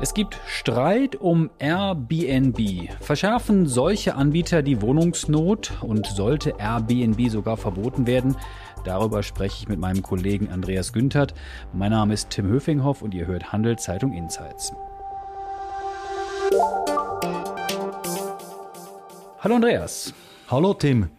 Es 0.00 0.14
gibt 0.14 0.38
Streit 0.46 1.16
um 1.16 1.50
Airbnb. 1.58 2.88
Verschärfen 3.00 3.66
solche 3.66 4.14
Anbieter 4.14 4.62
die 4.62 4.80
Wohnungsnot 4.80 5.72
und 5.82 6.06
sollte 6.06 6.54
Airbnb 6.56 7.30
sogar 7.30 7.56
verboten 7.56 8.06
werden? 8.06 8.36
Darüber 8.84 9.24
spreche 9.24 9.56
ich 9.62 9.68
mit 9.68 9.80
meinem 9.80 10.02
Kollegen 10.02 10.50
Andreas 10.50 10.92
Günthert. 10.92 11.34
Mein 11.72 11.90
Name 11.90 12.14
ist 12.14 12.30
Tim 12.30 12.46
Höfinghoff 12.46 13.02
und 13.02 13.12
ihr 13.12 13.26
hört 13.26 13.52
Handelszeitung 13.52 14.12
Insights. 14.12 14.72
Hallo 19.40 19.56
Andreas. 19.56 20.14
Hallo 20.48 20.74
Tim. 20.74 21.10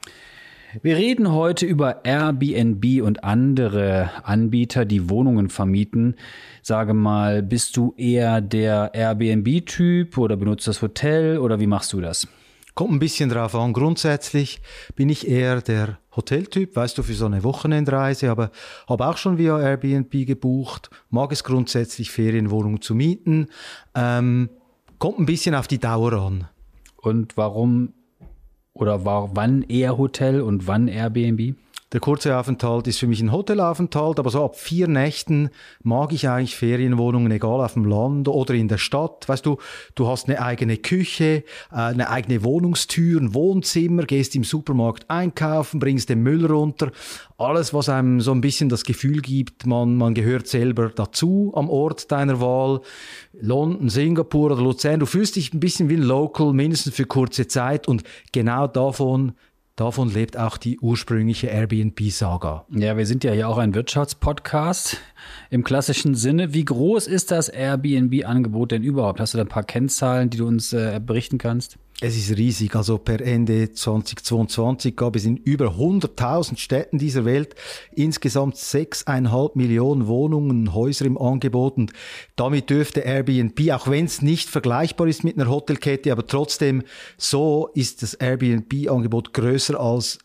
Wir 0.84 0.98
reden 0.98 1.32
heute 1.32 1.66
über 1.66 2.06
Airbnb 2.06 3.02
und 3.02 3.24
andere 3.24 4.12
Anbieter, 4.24 4.86
die 4.86 5.10
Wohnungen 5.10 5.50
vermieten. 5.50 6.16
Sage 6.62 6.94
mal, 6.94 7.42
bist 7.42 7.76
du 7.76 7.96
eher 7.98 8.40
der 8.40 8.92
Airbnb-Typ 8.94 10.16
oder 10.20 10.38
benutzt 10.38 10.68
das 10.68 10.84
Hotel 10.84 11.40
oder 11.40 11.60
wie 11.60 11.66
machst 11.66 11.92
du 11.94 12.02
das? 12.02 12.28
Kommt 12.76 12.92
ein 12.92 13.00
bisschen 13.00 13.32
drauf 13.32 13.56
an. 13.56 13.74
Grundsätzlich 13.74 14.62
bin 14.96 15.10
ich 15.10 15.28
eher 15.28 15.62
der 15.62 15.98
Hoteltyp, 16.16 16.76
weißt 16.76 17.00
du, 17.00 17.04
für 17.04 17.16
so 17.16 17.26
eine 17.26 17.44
Wochenendreise, 17.44 18.30
aber 18.30 18.52
habe 18.88 19.08
auch 19.08 19.18
schon 19.18 19.40
via 19.40 19.60
Airbnb 19.60 20.12
gebucht, 20.28 20.92
mag 21.10 21.32
es 21.32 21.44
grundsätzlich 21.44 22.12
Ferienwohnungen 22.12 22.82
zu 22.82 22.94
mieten. 22.94 23.48
Ähm, 23.96 24.52
kommt 25.00 25.18
ein 25.18 25.26
bisschen 25.26 25.56
auf 25.56 25.68
die 25.68 25.80
Dauer 25.80 26.14
an. 26.14 26.48
Und 26.98 27.38
warum 27.38 27.94
oder 28.74 29.06
war, 29.06 29.36
wann 29.36 29.64
eher 29.64 29.98
Hotel 29.98 30.42
und 30.42 30.68
wann 30.68 30.88
Airbnb? 30.88 31.56
Der 31.92 32.00
kurze 32.00 32.38
Aufenthalt 32.38 32.86
ist 32.86 33.00
für 33.00 33.08
mich 33.08 33.20
ein 33.20 33.32
Hotelaufenthalt, 33.32 34.20
aber 34.20 34.30
so 34.30 34.46
ab 34.46 34.56
vier 34.56 34.88
Nächten 34.88 35.50
mag 35.82 36.14
ich 36.14 36.30
eigentlich 36.30 36.56
Ferienwohnungen, 36.56 37.32
egal 37.32 37.62
auf 37.62 37.74
dem 37.74 37.86
Land 37.86 38.28
oder 38.28 38.54
in 38.54 38.68
der 38.68 38.78
Stadt. 38.78 39.28
Weißt 39.28 39.44
du, 39.44 39.58
du 39.96 40.08
hast 40.08 40.30
eine 40.30 40.40
eigene 40.40 40.78
Küche, 40.78 41.44
äh, 41.72 41.76
eine 41.76 42.12
eigene 42.12 42.44
Wohnungstür, 42.44 43.20
ein 43.20 43.34
Wohnzimmer, 43.34 44.04
gehst 44.04 44.36
im 44.36 44.44
Supermarkt 44.44 45.10
einkaufen, 45.10 45.80
bringst 45.80 46.10
den 46.10 46.22
Müll 46.22 46.46
runter. 46.46 46.92
Alles, 47.40 47.74
was 47.74 47.90
einem 47.90 48.22
so 48.22 48.34
ein 48.34 48.42
bisschen 48.42 48.70
das 48.70 48.84
Gefühl 48.84 49.22
gibt, 49.24 49.66
man, 49.66 49.96
man 49.96 50.14
gehört 50.14 50.46
selber 50.46 50.90
dazu 50.90 51.54
am 51.56 51.72
Ort 51.72 52.12
deiner 52.12 52.40
Wahl. 52.40 52.82
London, 53.42 53.90
Singapur 53.90 54.52
oder 54.52 54.62
Luzern, 54.62 55.00
du 55.00 55.08
fühlst 55.08 55.38
dich 55.38 55.56
ein 55.56 55.60
bisschen 55.60 55.90
wie 55.90 55.96
ein 55.96 56.04
Local, 56.04 56.54
mindestens 56.54 56.94
für 56.94 57.06
kurze 57.06 57.48
Zeit 57.48 57.88
und 57.88 58.04
genau 58.32 58.68
davon 58.68 59.34
Davon 59.80 60.12
lebt 60.14 60.36
auch 60.36 60.58
die 60.58 60.78
ursprüngliche 60.78 61.48
Airbnb-Saga. 61.48 62.66
Ja, 62.70 62.98
wir 62.98 63.06
sind 63.06 63.24
ja 63.24 63.32
hier 63.32 63.48
auch 63.48 63.58
ein 63.58 63.74
Wirtschaftspodcast 63.74 64.98
im 65.52 65.64
klassischen 65.64 66.16
Sinne. 66.16 66.54
Wie 66.54 66.66
groß 66.66 67.08
ist 67.08 67.32
das 67.32 67.48
Airbnb-Angebot 67.48 68.72
denn 68.72 68.84
überhaupt? 68.84 69.22
Hast 69.22 69.36
du 69.36 69.38
da 69.38 69.46
ein 69.46 69.48
paar 69.48 69.64
Kennzahlen, 69.64 70.30
die 70.30 70.38
du 70.38 70.48
uns 70.48 70.74
äh, 70.74 71.00
berichten 71.02 71.38
kannst? 71.38 71.78
Es 72.02 72.16
ist 72.16 72.38
riesig. 72.38 72.76
Also 72.78 72.98
per 72.98 73.20
Ende 73.20 73.74
2022 73.74 74.96
gab 74.96 75.18
es 75.18 75.26
in 75.26 75.36
über 75.36 75.76
100.000 75.76 76.58
Städten 76.58 76.98
dieser 76.98 77.26
Welt 77.26 77.56
insgesamt 77.94 78.56
6,5 78.56 79.52
Millionen 79.56 80.08
Wohnungen, 80.08 80.74
Häuser 80.74 81.06
im 81.06 81.18
Angebot. 81.18 81.76
Und 81.76 81.92
damit 82.38 82.70
dürfte 82.70 83.02
Airbnb, 83.02 83.72
auch 83.72 83.90
wenn 83.90 84.06
es 84.06 84.22
nicht 84.22 84.50
vergleichbar 84.50 85.08
ist 85.08 85.26
mit 85.26 85.38
einer 85.38 85.50
Hotelkette, 85.50 86.14
aber 86.14 86.26
trotzdem 86.26 86.84
so 87.18 87.70
ist 87.74 88.02
das 88.02 88.14
Airbnb-Angebot 88.14 89.34
größer 89.34 89.78
als 89.78 90.20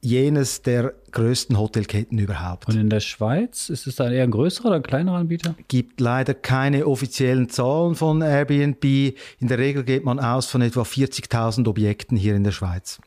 jenes 0.00 0.62
der 0.62 0.94
größten 1.10 1.58
Hotelketten 1.58 2.18
überhaupt. 2.18 2.68
Und 2.68 2.76
in 2.76 2.90
der 2.90 3.00
Schweiz 3.00 3.68
ist 3.68 3.86
es 3.86 3.96
dann 3.96 4.12
eher 4.12 4.24
ein 4.24 4.30
größerer 4.30 4.68
oder 4.68 4.76
ein 4.76 4.82
kleinerer 4.82 5.16
Anbieter? 5.16 5.54
Gibt 5.68 6.00
leider 6.00 6.34
keine 6.34 6.86
offiziellen 6.86 7.48
Zahlen 7.48 7.94
von 7.94 8.22
Airbnb. 8.22 8.84
In 8.84 9.48
der 9.48 9.58
Regel 9.58 9.84
geht 9.84 10.04
man 10.04 10.20
aus 10.20 10.46
von 10.46 10.62
etwa 10.62 10.82
40.000 10.82 11.66
Objekten 11.68 12.16
hier 12.16 12.36
in 12.36 12.44
der 12.44 12.52
Schweiz. 12.52 13.00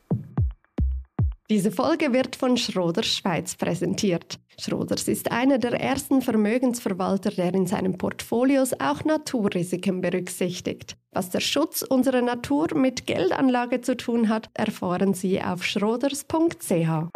Diese 1.52 1.70
Folge 1.70 2.14
wird 2.14 2.34
von 2.34 2.56
Schroders 2.56 3.08
Schweiz 3.08 3.56
präsentiert. 3.56 4.40
Schroders 4.58 5.06
ist 5.06 5.30
einer 5.30 5.58
der 5.58 5.78
ersten 5.78 6.22
Vermögensverwalter, 6.22 7.30
der 7.30 7.52
in 7.52 7.66
seinen 7.66 7.98
Portfolios 7.98 8.72
auch 8.80 9.04
Naturrisiken 9.04 10.00
berücksichtigt. 10.00 10.96
Was 11.10 11.28
der 11.28 11.40
Schutz 11.40 11.82
unserer 11.82 12.22
Natur 12.22 12.68
mit 12.74 13.06
Geldanlage 13.06 13.82
zu 13.82 13.98
tun 13.98 14.30
hat, 14.30 14.48
erfahren 14.54 15.12
Sie 15.12 15.42
auf 15.42 15.62
schroders.ch. 15.62 17.10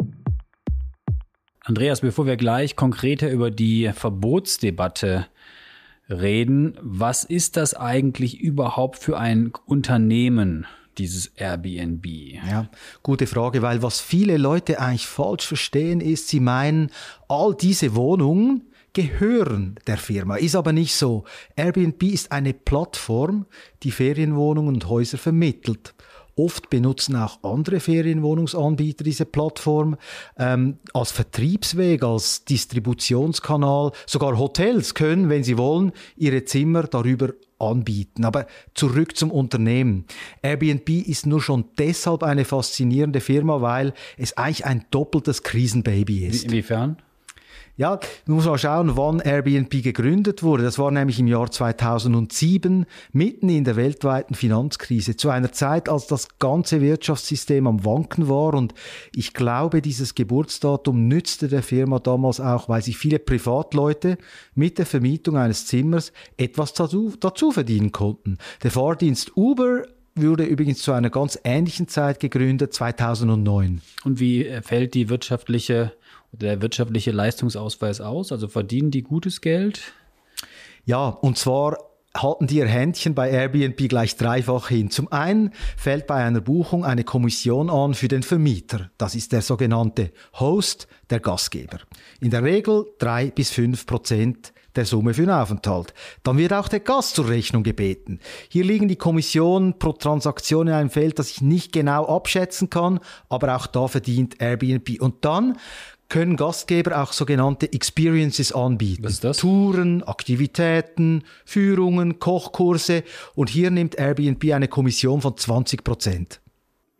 Andreas, 1.61 2.01
bevor 2.01 2.27
wir 2.27 2.37
gleich 2.37 2.75
konkreter 2.75 3.31
über 3.31 3.49
die 3.49 3.89
Verbotsdebatte 3.91 5.25
reden, 6.11 6.77
was 6.79 7.23
ist 7.23 7.57
das 7.57 7.73
eigentlich 7.73 8.39
überhaupt 8.39 8.99
für 8.99 9.17
ein 9.17 9.51
Unternehmen? 9.65 10.67
Dieses 10.97 11.27
Airbnb? 11.35 12.05
Ja, 12.05 12.69
gute 13.03 13.27
Frage, 13.27 13.61
weil 13.61 13.81
was 13.81 13.99
viele 13.99 14.37
Leute 14.37 14.79
eigentlich 14.79 15.07
falsch 15.07 15.45
verstehen 15.45 16.01
ist, 16.01 16.27
sie 16.27 16.39
meinen, 16.39 16.91
all 17.27 17.55
diese 17.55 17.95
Wohnungen 17.95 18.63
gehören 18.93 19.75
der 19.85 19.97
Firma. 19.97 20.37
Ist 20.37 20.55
aber 20.55 20.73
nicht 20.73 20.95
so. 20.95 21.23
Airbnb 21.55 22.01
ist 22.01 22.31
eine 22.31 22.53
Plattform, 22.53 23.45
die 23.83 23.91
Ferienwohnungen 23.91 24.73
und 24.73 24.89
Häuser 24.89 25.19
vermittelt. 25.19 25.93
Oft 26.37 26.69
benutzen 26.69 27.15
auch 27.15 27.43
andere 27.43 27.79
Ferienwohnungsanbieter 27.79 29.03
diese 29.03 29.25
Plattform 29.25 29.97
ähm, 30.37 30.77
als 30.93 31.11
Vertriebsweg, 31.11 32.03
als 32.03 32.45
Distributionskanal. 32.45 33.91
Sogar 34.05 34.37
Hotels 34.37 34.93
können, 34.93 35.29
wenn 35.29 35.43
sie 35.43 35.57
wollen, 35.57 35.91
ihre 36.15 36.45
Zimmer 36.45 36.83
darüber 36.83 37.33
anbieten. 37.57 38.23
Aber 38.23 38.45
zurück 38.75 39.17
zum 39.17 39.31
Unternehmen. 39.31 40.05
Airbnb 40.43 40.87
ist 40.89 41.25
nur 41.25 41.41
schon 41.41 41.65
deshalb 41.79 42.21
eine 42.21 42.45
faszinierende 42.45 43.19
Firma, 43.19 43.61
weil 43.61 43.93
es 44.17 44.37
eigentlich 44.37 44.65
ein 44.65 44.85
doppeltes 44.91 45.41
Krisenbaby 45.41 46.25
ist. 46.27 46.45
Inwiefern? 46.45 46.97
Ja, 47.79 47.99
man 48.25 48.37
muss 48.37 48.45
mal 48.45 48.57
schauen, 48.57 48.97
wann 48.97 49.19
Airbnb 49.19 49.69
gegründet 49.83 50.41
wurde. 50.41 50.63
Das 50.63 50.79
war 50.79 50.89
nämlich 50.89 51.19
im 51.19 51.27
Jahr 51.27 51.51
2007, 51.51 52.87
mitten 53.11 53.49
in 53.49 53.65
der 53.65 53.75
weltweiten 53.75 54.33
Finanzkrise, 54.33 55.15
zu 55.15 55.29
einer 55.29 55.51
Zeit, 55.51 55.87
als 55.87 56.07
das 56.07 56.39
ganze 56.39 56.81
Wirtschaftssystem 56.81 57.67
am 57.67 57.85
Wanken 57.85 58.29
war. 58.29 58.55
Und 58.55 58.73
ich 59.13 59.35
glaube, 59.35 59.83
dieses 59.83 60.15
Geburtsdatum 60.15 61.07
nützte 61.07 61.49
der 61.49 61.61
Firma 61.61 61.99
damals 61.99 62.39
auch, 62.39 62.67
weil 62.67 62.81
sich 62.81 62.97
viele 62.97 63.19
Privatleute 63.19 64.17
mit 64.55 64.79
der 64.79 64.87
Vermietung 64.87 65.37
eines 65.37 65.67
Zimmers 65.67 66.11
etwas 66.35 66.73
dazu, 66.73 67.13
dazu 67.19 67.51
verdienen 67.51 67.91
konnten. 67.91 68.39
Der 68.63 68.71
Fahrdienst 68.71 69.37
Uber 69.37 69.83
wurde 70.15 70.45
übrigens 70.45 70.81
zu 70.81 70.93
einer 70.93 71.09
ganz 71.09 71.39
ähnlichen 71.43 71.87
Zeit 71.87 72.19
gegründet, 72.19 72.73
2009. 72.73 73.81
Und 74.03 74.19
wie 74.19 74.49
fällt 74.63 74.95
die 74.95 75.09
wirtschaftliche 75.09 75.93
der 76.39 76.61
wirtschaftliche 76.61 77.11
Leistungsausweis 77.11 78.01
aus? 78.01 78.31
Also 78.31 78.47
verdienen 78.47 78.91
die 78.91 79.03
gutes 79.03 79.41
Geld? 79.41 79.93
Ja, 80.85 81.09
und 81.09 81.37
zwar 81.37 81.77
halten 82.15 82.47
die 82.47 82.57
ihr 82.57 82.67
Händchen 82.67 83.13
bei 83.13 83.29
Airbnb 83.29 83.89
gleich 83.89 84.15
dreifach 84.15 84.69
hin. 84.69 84.89
Zum 84.89 85.11
einen 85.11 85.51
fällt 85.75 86.07
bei 86.07 86.15
einer 86.15 86.41
Buchung 86.41 86.85
eine 86.85 87.03
Kommission 87.03 87.69
an 87.69 87.93
für 87.93 88.07
den 88.07 88.23
Vermieter. 88.23 88.89
Das 88.97 89.15
ist 89.15 89.31
der 89.31 89.41
sogenannte 89.41 90.11
Host, 90.39 90.87
der 91.09 91.19
Gastgeber. 91.19 91.79
In 92.19 92.31
der 92.31 92.43
Regel 92.43 92.85
drei 92.99 93.29
bis 93.29 93.51
fünf 93.51 93.85
Prozent 93.85 94.53
der 94.75 94.85
Summe 94.85 95.13
für 95.13 95.21
den 95.21 95.31
Aufenthalt. 95.31 95.93
Dann 96.23 96.37
wird 96.37 96.53
auch 96.53 96.67
der 96.67 96.79
Gast 96.79 97.15
zur 97.15 97.29
Rechnung 97.29 97.63
gebeten. 97.63 98.19
Hier 98.47 98.63
liegen 98.63 98.87
die 98.87 98.95
Kommissionen 98.95 99.79
pro 99.79 99.93
Transaktion 99.93 100.67
in 100.67 100.73
einem 100.73 100.89
Feld, 100.91 101.17
das 101.17 101.31
ich 101.31 101.41
nicht 101.41 101.73
genau 101.73 102.05
abschätzen 102.05 102.69
kann, 102.69 102.99
aber 103.27 103.55
auch 103.55 103.65
da 103.67 103.87
verdient 103.87 104.39
Airbnb. 104.39 105.01
Und 105.01 105.25
dann 105.25 105.57
können 106.09 106.37
Gastgeber 106.37 107.01
auch 107.01 107.13
sogenannte 107.13 107.71
Experiences 107.71 108.51
anbieten. 108.51 109.03
Was 109.03 109.13
ist 109.13 109.23
das? 109.23 109.37
Touren, 109.37 110.03
Aktivitäten, 110.03 111.23
Führungen, 111.45 112.19
Kochkurse. 112.19 113.03
Und 113.35 113.49
hier 113.49 113.71
nimmt 113.71 113.95
Airbnb 113.95 114.53
eine 114.53 114.67
Kommission 114.67 115.21
von 115.21 115.35
20 115.35 115.83
Prozent. 115.83 116.39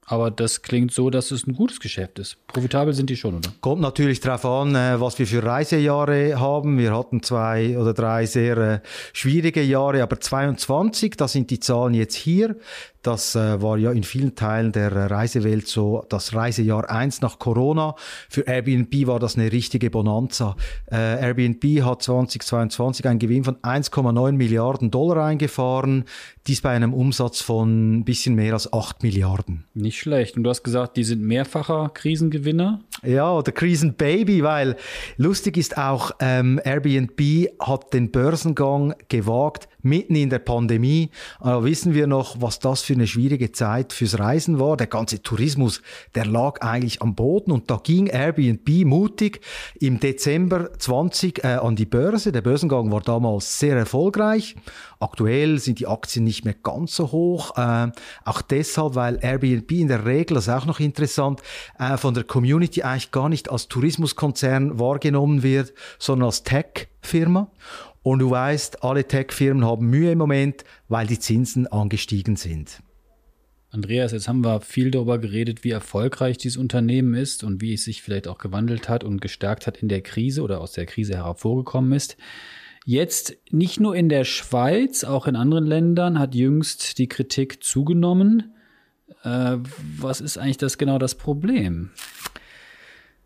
Aber 0.09 0.31
das 0.31 0.61
klingt 0.61 0.93
so, 0.93 1.09
dass 1.09 1.31
es 1.31 1.47
ein 1.47 1.53
gutes 1.53 1.81
Geschäft 1.81 2.17
ist. 2.17 2.37
Profitabel 2.47 2.93
sind 2.93 3.09
die 3.09 3.17
schon, 3.17 3.35
oder? 3.35 3.49
Kommt 3.59 3.81
natürlich 3.81 4.21
darauf 4.21 4.45
an, 4.45 4.73
äh, 4.73 5.01
was 5.01 5.19
wir 5.19 5.27
für 5.27 5.43
Reisejahre 5.43 6.39
haben. 6.39 6.77
Wir 6.77 6.97
hatten 6.97 7.21
zwei 7.23 7.77
oder 7.77 7.93
drei 7.93 8.25
sehr 8.25 8.57
äh, 8.57 8.79
schwierige 9.11 9.61
Jahre, 9.61 10.01
aber 10.01 10.21
22, 10.21 11.17
da 11.17 11.27
sind 11.27 11.51
die 11.51 11.59
Zahlen 11.59 11.93
jetzt 11.93 12.15
hier. 12.15 12.55
Das 13.07 13.37
äh, 13.37 13.61
war 13.61 13.77
ja 13.77 13.93
in 13.93 14.03
vielen 14.03 14.35
Teilen 14.35 14.73
der 14.73 14.91
Reisewelt 14.91 15.65
so 15.65 16.03
das 16.09 16.35
Reisejahr 16.35 16.89
eins 16.89 17.21
nach 17.21 17.39
Corona. 17.39 17.95
Für 18.27 18.41
Airbnb 18.41 19.07
war 19.07 19.17
das 19.17 19.37
eine 19.37 19.49
richtige 19.49 19.89
Bonanza. 19.89 20.57
Äh, 20.91 21.25
Airbnb 21.25 21.85
hat 21.85 22.03
2022 22.03 23.07
einen 23.07 23.19
Gewinn 23.19 23.45
von 23.45 23.55
1,9 23.59 24.33
Milliarden 24.33 24.91
Dollar 24.91 25.23
eingefahren. 25.23 26.03
Dies 26.47 26.59
bei 26.59 26.71
einem 26.71 26.93
Umsatz 26.93 27.39
von 27.39 27.99
ein 27.99 28.03
bisschen 28.03 28.35
mehr 28.35 28.51
als 28.51 28.73
8 28.73 29.03
Milliarden. 29.03 29.63
Nicht 29.73 29.99
schlecht. 29.99 30.35
Und 30.35 30.43
du 30.43 30.49
hast 30.49 30.63
gesagt, 30.63 30.97
die 30.97 31.05
sind 31.05 31.21
mehrfacher 31.21 31.91
Krisengewinner? 31.93 32.81
Ja, 33.03 33.31
oder 33.31 33.53
Krisenbaby, 33.53 34.43
weil 34.43 34.75
lustig 35.15 35.55
ist 35.55 35.77
auch, 35.77 36.11
ähm, 36.19 36.59
Airbnb 36.61 37.21
hat 37.61 37.93
den 37.93 38.11
Börsengang 38.11 38.95
gewagt 39.07 39.69
mitten 39.87 40.15
in 40.15 40.29
der 40.29 40.39
Pandemie. 40.39 41.09
Aber 41.39 41.63
wissen 41.63 41.93
wir 41.93 42.07
noch, 42.07 42.41
was 42.41 42.59
das 42.59 42.81
für 42.81 42.93
eine 42.93 43.07
schwierige 43.07 43.51
Zeit 43.51 43.93
fürs 43.93 44.19
Reisen 44.19 44.59
war. 44.59 44.77
Der 44.77 44.87
ganze 44.87 45.21
Tourismus, 45.21 45.81
der 46.15 46.25
lag 46.25 46.61
eigentlich 46.61 47.01
am 47.01 47.15
Boden 47.15 47.51
und 47.51 47.69
da 47.69 47.79
ging 47.83 48.07
Airbnb 48.07 48.85
mutig 48.85 49.41
im 49.79 49.99
Dezember 49.99 50.71
20 50.77 51.43
äh, 51.43 51.47
an 51.47 51.75
die 51.75 51.85
Börse. 51.85 52.31
Der 52.31 52.41
Börsengang 52.41 52.91
war 52.91 53.01
damals 53.01 53.59
sehr 53.59 53.75
erfolgreich. 53.77 54.55
Aktuell 54.99 55.59
sind 55.59 55.79
die 55.79 55.87
Aktien 55.87 56.25
nicht 56.25 56.43
mehr 56.43 56.55
ganz 56.55 56.95
so 56.95 57.11
hoch. 57.11 57.55
Äh, 57.57 57.91
auch 58.25 58.41
deshalb, 58.41 58.95
weil 58.95 59.19
Airbnb 59.21 59.71
in 59.71 59.87
der 59.87 60.05
Regel, 60.05 60.35
das 60.35 60.47
ist 60.47 60.53
auch 60.53 60.65
noch 60.65 60.79
interessant, 60.79 61.41
äh, 61.77 61.97
von 61.97 62.13
der 62.13 62.23
Community 62.23 62.81
eigentlich 62.83 63.11
gar 63.11 63.29
nicht 63.29 63.51
als 63.51 63.67
Tourismuskonzern 63.67 64.79
wahrgenommen 64.79 65.43
wird, 65.43 65.73
sondern 65.99 66.27
als 66.27 66.43
Tech-Firma. 66.43 67.49
Und 68.07 68.19
du 68.19 68.29
weißt, 68.29 68.85
alle 68.85 69.05
Tech-Firmen 69.05 69.65
haben 69.65 69.89
Mühe 69.89 70.13
im 70.13 70.17
Moment, 70.17 70.63
weil 70.87 71.07
die 71.07 71.19
Zinsen 71.19 71.67
angestiegen 71.67 72.37
sind. 72.37 72.81
Andreas, 73.69 74.13
jetzt 74.13 74.29
haben 74.29 74.45
wir 74.45 74.61
viel 74.61 74.91
darüber 74.91 75.17
geredet, 75.17 75.65
wie 75.65 75.71
erfolgreich 75.71 76.37
dieses 76.37 76.55
Unternehmen 76.55 77.15
ist 77.15 77.43
und 77.43 77.59
wie 77.59 77.73
es 77.73 77.83
sich 77.83 78.01
vielleicht 78.01 78.29
auch 78.29 78.37
gewandelt 78.37 78.87
hat 78.87 79.03
und 79.03 79.19
gestärkt 79.19 79.67
hat 79.67 79.79
in 79.79 79.89
der 79.89 79.99
Krise 79.99 80.41
oder 80.41 80.61
aus 80.61 80.71
der 80.71 80.85
Krise 80.85 81.17
hervorgekommen 81.17 81.91
ist. 81.91 82.15
Jetzt 82.85 83.35
nicht 83.51 83.81
nur 83.81 83.93
in 83.93 84.07
der 84.07 84.23
Schweiz, 84.23 85.03
auch 85.03 85.27
in 85.27 85.35
anderen 85.35 85.65
Ländern 85.65 86.17
hat 86.17 86.33
jüngst 86.33 86.99
die 86.99 87.09
Kritik 87.09 87.61
zugenommen. 87.61 88.55
Äh, 89.23 89.57
was 89.99 90.21
ist 90.21 90.37
eigentlich 90.37 90.55
das 90.55 90.77
genau 90.77 90.97
das 90.97 91.15
Problem? 91.15 91.89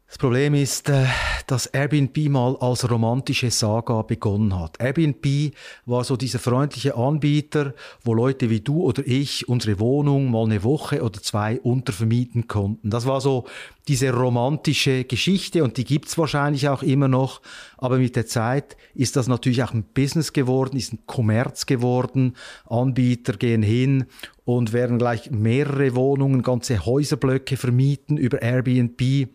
Das 0.08 0.18
Problem 0.18 0.56
ist, 0.56 0.90
äh, 0.90 1.06
dass 1.48 1.66
Airbnb 1.68 2.18
mal 2.30 2.56
als 2.60 2.90
romantische 2.90 3.52
Saga 3.52 4.02
begonnen 4.02 4.58
hat. 4.60 4.80
Airbnb 4.80 5.54
war 5.86 6.04
so 6.04 6.18
dieser 6.18 6.40
freundliche 6.40 6.96
Anbieter, 6.96 7.74
wo 8.04 8.14
Leute 8.14 8.50
wie 8.50 8.62
du 8.62 8.82
oder 8.82 9.06
ich 9.06 9.48
unsere 9.48 9.80
Wohnung 9.80 10.32
mal 10.32 10.46
eine 10.46 10.64
Woche 10.64 11.04
oder 11.04 11.22
zwei 11.22 11.60
untervermieten 11.60 12.48
konnten. 12.48 12.90
Das 12.90 13.06
war 13.06 13.22
so 13.22 13.46
diese 13.88 14.12
romantische 14.12 15.04
Geschichte 15.04 15.64
und 15.64 15.78
die 15.78 15.86
gibt's 15.86 16.18
wahrscheinlich 16.18 16.70
auch 16.70 16.84
immer 16.84 17.08
noch. 17.08 17.42
Aber 17.78 17.98
mit 17.98 18.16
der 18.16 18.28
Zeit 18.28 18.78
ist 18.94 19.16
das 19.16 19.28
natürlich 19.28 19.64
auch 19.64 19.74
ein 19.74 19.84
Business 19.84 20.34
geworden, 20.34 20.78
ist 20.78 20.94
ein 20.94 21.00
Kommerz 21.08 21.66
geworden. 21.66 22.36
Anbieter 22.70 23.34
gehen 23.34 23.64
hin 23.64 24.06
und 24.46 24.74
werden 24.74 24.98
gleich 24.98 25.32
mehrere 25.32 25.96
Wohnungen, 25.96 26.44
ganze 26.44 26.86
Häuserblöcke 26.86 27.58
vermieten 27.58 28.18
über 28.18 28.42
Airbnb. 28.42 29.30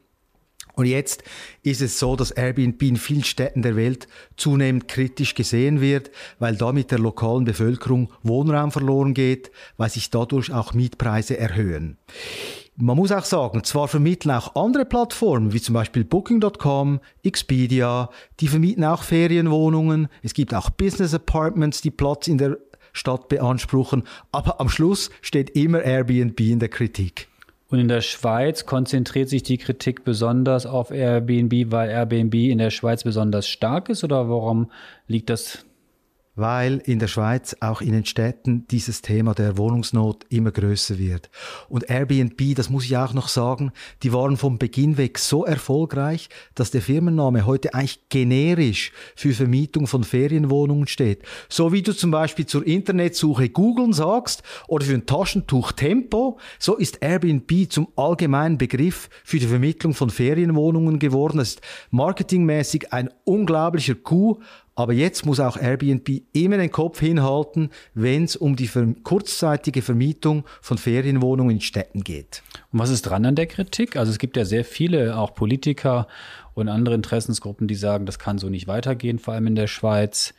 Und 0.76 0.84
jetzt 0.84 1.24
ist 1.62 1.80
es 1.80 1.98
so, 1.98 2.16
dass 2.16 2.30
Airbnb 2.30 2.82
in 2.82 2.96
vielen 2.96 3.24
Städten 3.24 3.62
der 3.62 3.76
Welt 3.76 4.06
zunehmend 4.36 4.88
kritisch 4.88 5.34
gesehen 5.34 5.80
wird, 5.80 6.10
weil 6.38 6.54
damit 6.54 6.90
der 6.90 6.98
lokalen 6.98 7.46
Bevölkerung 7.46 8.12
Wohnraum 8.22 8.70
verloren 8.70 9.14
geht, 9.14 9.50
weil 9.78 9.88
sich 9.88 10.10
dadurch 10.10 10.52
auch 10.52 10.74
Mietpreise 10.74 11.38
erhöhen. 11.38 11.96
Man 12.76 12.98
muss 12.98 13.10
auch 13.10 13.24
sagen, 13.24 13.64
zwar 13.64 13.88
vermitteln 13.88 14.32
auch 14.32 14.54
andere 14.54 14.84
Plattformen, 14.84 15.54
wie 15.54 15.62
zum 15.62 15.72
Beispiel 15.72 16.04
Booking.com, 16.04 17.00
Expedia, 17.22 18.10
die 18.40 18.48
vermieten 18.48 18.84
auch 18.84 19.02
Ferienwohnungen. 19.02 20.08
Es 20.22 20.34
gibt 20.34 20.52
auch 20.52 20.68
Business 20.68 21.14
Apartments, 21.14 21.80
die 21.80 21.90
Platz 21.90 22.28
in 22.28 22.36
der 22.36 22.58
Stadt 22.92 23.28
beanspruchen. 23.28 24.02
Aber 24.30 24.60
am 24.60 24.68
Schluss 24.68 25.08
steht 25.22 25.56
immer 25.56 25.80
Airbnb 25.80 26.38
in 26.38 26.58
der 26.58 26.68
Kritik. 26.68 27.28
Und 27.68 27.80
in 27.80 27.88
der 27.88 28.00
Schweiz 28.00 28.64
konzentriert 28.64 29.28
sich 29.28 29.42
die 29.42 29.58
Kritik 29.58 30.04
besonders 30.04 30.66
auf 30.66 30.90
Airbnb, 30.90 31.72
weil 31.72 31.90
Airbnb 31.90 32.34
in 32.34 32.58
der 32.58 32.70
Schweiz 32.70 33.02
besonders 33.02 33.48
stark 33.48 33.88
ist? 33.88 34.04
Oder 34.04 34.28
warum 34.28 34.70
liegt 35.08 35.30
das 35.30 35.66
weil 36.36 36.78
in 36.84 36.98
der 36.98 37.08
Schweiz 37.08 37.56
auch 37.60 37.80
in 37.80 37.92
den 37.92 38.04
Städten 38.04 38.66
dieses 38.68 39.02
Thema 39.02 39.34
der 39.34 39.56
Wohnungsnot 39.56 40.24
immer 40.28 40.52
größer 40.52 40.98
wird. 40.98 41.30
Und 41.68 41.90
Airbnb, 41.90 42.54
das 42.54 42.70
muss 42.70 42.84
ich 42.84 42.96
auch 42.96 43.14
noch 43.14 43.28
sagen, 43.28 43.72
die 44.02 44.12
waren 44.12 44.36
vom 44.36 44.58
Beginn 44.58 44.98
weg 44.98 45.18
so 45.18 45.44
erfolgreich, 45.44 46.28
dass 46.54 46.70
der 46.70 46.82
Firmenname 46.82 47.46
heute 47.46 47.74
eigentlich 47.74 48.08
generisch 48.10 48.92
für 49.16 49.32
Vermietung 49.32 49.86
von 49.86 50.04
Ferienwohnungen 50.04 50.86
steht. 50.86 51.22
So 51.48 51.72
wie 51.72 51.82
du 51.82 51.92
zum 51.92 52.10
Beispiel 52.10 52.46
zur 52.46 52.66
Internetsuche 52.66 53.48
googeln 53.48 53.94
sagst 53.94 54.42
oder 54.68 54.84
für 54.84 54.94
ein 54.94 55.06
Taschentuch 55.06 55.72
Tempo, 55.72 56.38
so 56.58 56.76
ist 56.76 56.98
Airbnb 57.02 57.70
zum 57.70 57.88
allgemeinen 57.96 58.58
Begriff 58.58 59.08
für 59.24 59.38
die 59.38 59.46
Vermittlung 59.46 59.94
von 59.94 60.10
Ferienwohnungen 60.10 60.98
geworden. 60.98 61.38
Das 61.38 61.48
ist 61.48 61.62
marketingmäßig 61.90 62.92
ein 62.92 63.08
unglaublicher 63.24 63.94
Coup, 63.94 64.42
aber 64.76 64.92
jetzt 64.92 65.24
muss 65.24 65.40
auch 65.40 65.56
Airbnb 65.56 66.22
immer 66.34 66.58
den 66.58 66.70
Kopf 66.70 67.00
hinhalten, 67.00 67.70
wenn 67.94 68.24
es 68.24 68.36
um 68.36 68.56
die 68.56 68.70
kurzzeitige 69.02 69.80
Vermietung 69.80 70.44
von 70.60 70.76
Ferienwohnungen 70.76 71.56
in 71.56 71.60
Städten 71.62 72.04
geht. 72.04 72.42
Und 72.70 72.78
was 72.78 72.90
ist 72.90 73.02
dran 73.02 73.24
an 73.24 73.36
der 73.36 73.46
Kritik? 73.46 73.96
Also 73.96 74.12
es 74.12 74.18
gibt 74.18 74.36
ja 74.36 74.44
sehr 74.44 74.66
viele, 74.66 75.16
auch 75.16 75.34
Politiker 75.34 76.06
und 76.52 76.68
andere 76.68 76.94
Interessensgruppen, 76.94 77.68
die 77.68 77.74
sagen, 77.74 78.04
das 78.04 78.18
kann 78.18 78.36
so 78.36 78.50
nicht 78.50 78.68
weitergehen, 78.68 79.18
vor 79.18 79.32
allem 79.32 79.46
in 79.46 79.54
der 79.54 79.66
Schweiz. 79.66 80.34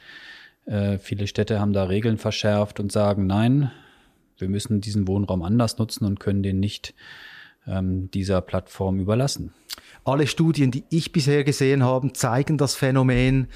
Äh, 0.66 1.00
viele 1.00 1.26
Städte 1.26 1.60
haben 1.60 1.74
da 1.74 1.86
Regeln 1.86 2.20
verschärft 2.20 2.80
und 2.80 2.92
sagen, 2.92 3.26
nein, 3.26 3.72
wir 4.38 4.50
müssen 4.50 4.82
diesen 4.82 5.08
Wohnraum 5.08 5.42
anders 5.42 5.80
nutzen 5.80 6.06
und 6.06 6.20
können 6.20 6.44
den 6.44 6.60
nicht 6.60 6.94
ähm, 7.66 8.12
dieser 8.12 8.42
Plattform 8.42 9.00
überlassen. 9.00 9.54
Alle 10.04 10.26
Studien, 10.26 10.72
die 10.72 10.86
ich 10.90 11.12
bisher 11.12 11.44
gesehen 11.44 11.84
habe, 11.84 12.14
zeigen 12.14 12.58
das 12.58 12.76
Phänomen, 12.76 13.48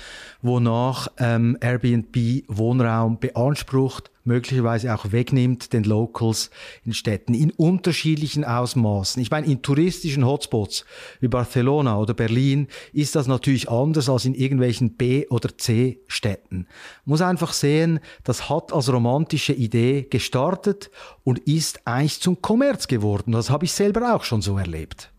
wonach 0.41 1.07
ähm, 1.17 1.57
Airbnb 1.61 2.43
Wohnraum 2.47 3.19
beansprucht, 3.19 4.11
möglicherweise 4.23 4.93
auch 4.93 5.11
wegnimmt 5.11 5.73
den 5.73 5.83
Locals 5.83 6.49
in 6.85 6.93
Städten 6.93 7.33
in 7.33 7.51
unterschiedlichen 7.51 8.43
Ausmaßen. 8.43 9.21
Ich 9.21 9.31
meine, 9.31 9.47
in 9.47 9.61
touristischen 9.61 10.25
Hotspots 10.25 10.85
wie 11.19 11.27
Barcelona 11.27 11.97
oder 11.97 12.13
Berlin 12.13 12.67
ist 12.93 13.15
das 13.15 13.27
natürlich 13.27 13.69
anders 13.69 14.09
als 14.09 14.25
in 14.25 14.35
irgendwelchen 14.35 14.97
B- 14.97 15.27
oder 15.29 15.57
C-Städten. 15.57 16.67
Muss 17.05 17.21
einfach 17.21 17.53
sehen, 17.53 17.99
das 18.23 18.49
hat 18.49 18.73
als 18.73 18.91
romantische 18.91 19.53
Idee 19.53 20.05
gestartet 20.09 20.91
und 21.23 21.39
ist 21.39 21.87
eigentlich 21.87 22.19
zum 22.19 22.41
Kommerz 22.41 22.87
geworden. 22.87 23.31
Das 23.31 23.49
habe 23.49 23.65
ich 23.65 23.71
selber 23.71 24.13
auch 24.15 24.23
schon 24.23 24.41
so 24.41 24.57
erlebt. 24.57 25.11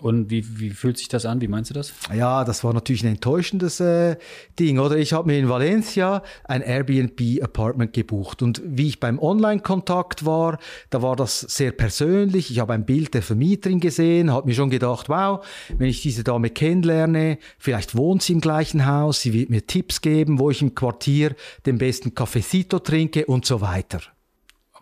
Und 0.00 0.30
wie, 0.30 0.58
wie 0.58 0.70
fühlt 0.70 0.98
sich 0.98 1.08
das 1.08 1.24
an? 1.24 1.40
Wie 1.40 1.48
meinst 1.48 1.70
du 1.70 1.74
das? 1.74 1.92
Ja, 2.14 2.44
das 2.44 2.64
war 2.64 2.74
natürlich 2.74 3.04
ein 3.04 3.14
enttäuschendes 3.14 3.80
äh, 3.80 4.16
Ding, 4.58 4.78
oder? 4.78 4.96
Ich 4.96 5.12
habe 5.12 5.28
mir 5.28 5.38
in 5.38 5.48
Valencia 5.48 6.22
ein 6.44 6.62
Airbnb-Apartment 6.62 7.92
gebucht 7.92 8.42
und 8.42 8.60
wie 8.64 8.88
ich 8.88 9.00
beim 9.00 9.18
Online-Kontakt 9.18 10.26
war, 10.26 10.58
da 10.90 11.02
war 11.02 11.16
das 11.16 11.40
sehr 11.40 11.72
persönlich. 11.72 12.50
Ich 12.50 12.58
habe 12.58 12.74
ein 12.74 12.84
Bild 12.84 13.14
der 13.14 13.22
Vermieterin 13.22 13.80
gesehen, 13.80 14.30
habe 14.32 14.48
mir 14.48 14.54
schon 14.54 14.70
gedacht, 14.70 15.08
wow, 15.08 15.44
wenn 15.78 15.88
ich 15.88 16.02
diese 16.02 16.24
Dame 16.24 16.50
kennenlerne, 16.50 17.38
vielleicht 17.58 17.96
wohnt 17.96 18.22
sie 18.22 18.34
im 18.34 18.40
gleichen 18.40 18.86
Haus, 18.86 19.20
sie 19.20 19.32
wird 19.32 19.50
mir 19.50 19.66
Tipps 19.66 20.00
geben, 20.00 20.38
wo 20.38 20.50
ich 20.50 20.60
im 20.60 20.74
Quartier 20.74 21.34
den 21.66 21.78
besten 21.78 22.14
Cafecito 22.14 22.78
trinke 22.78 23.26
und 23.26 23.46
so 23.46 23.60
weiter. 23.60 24.00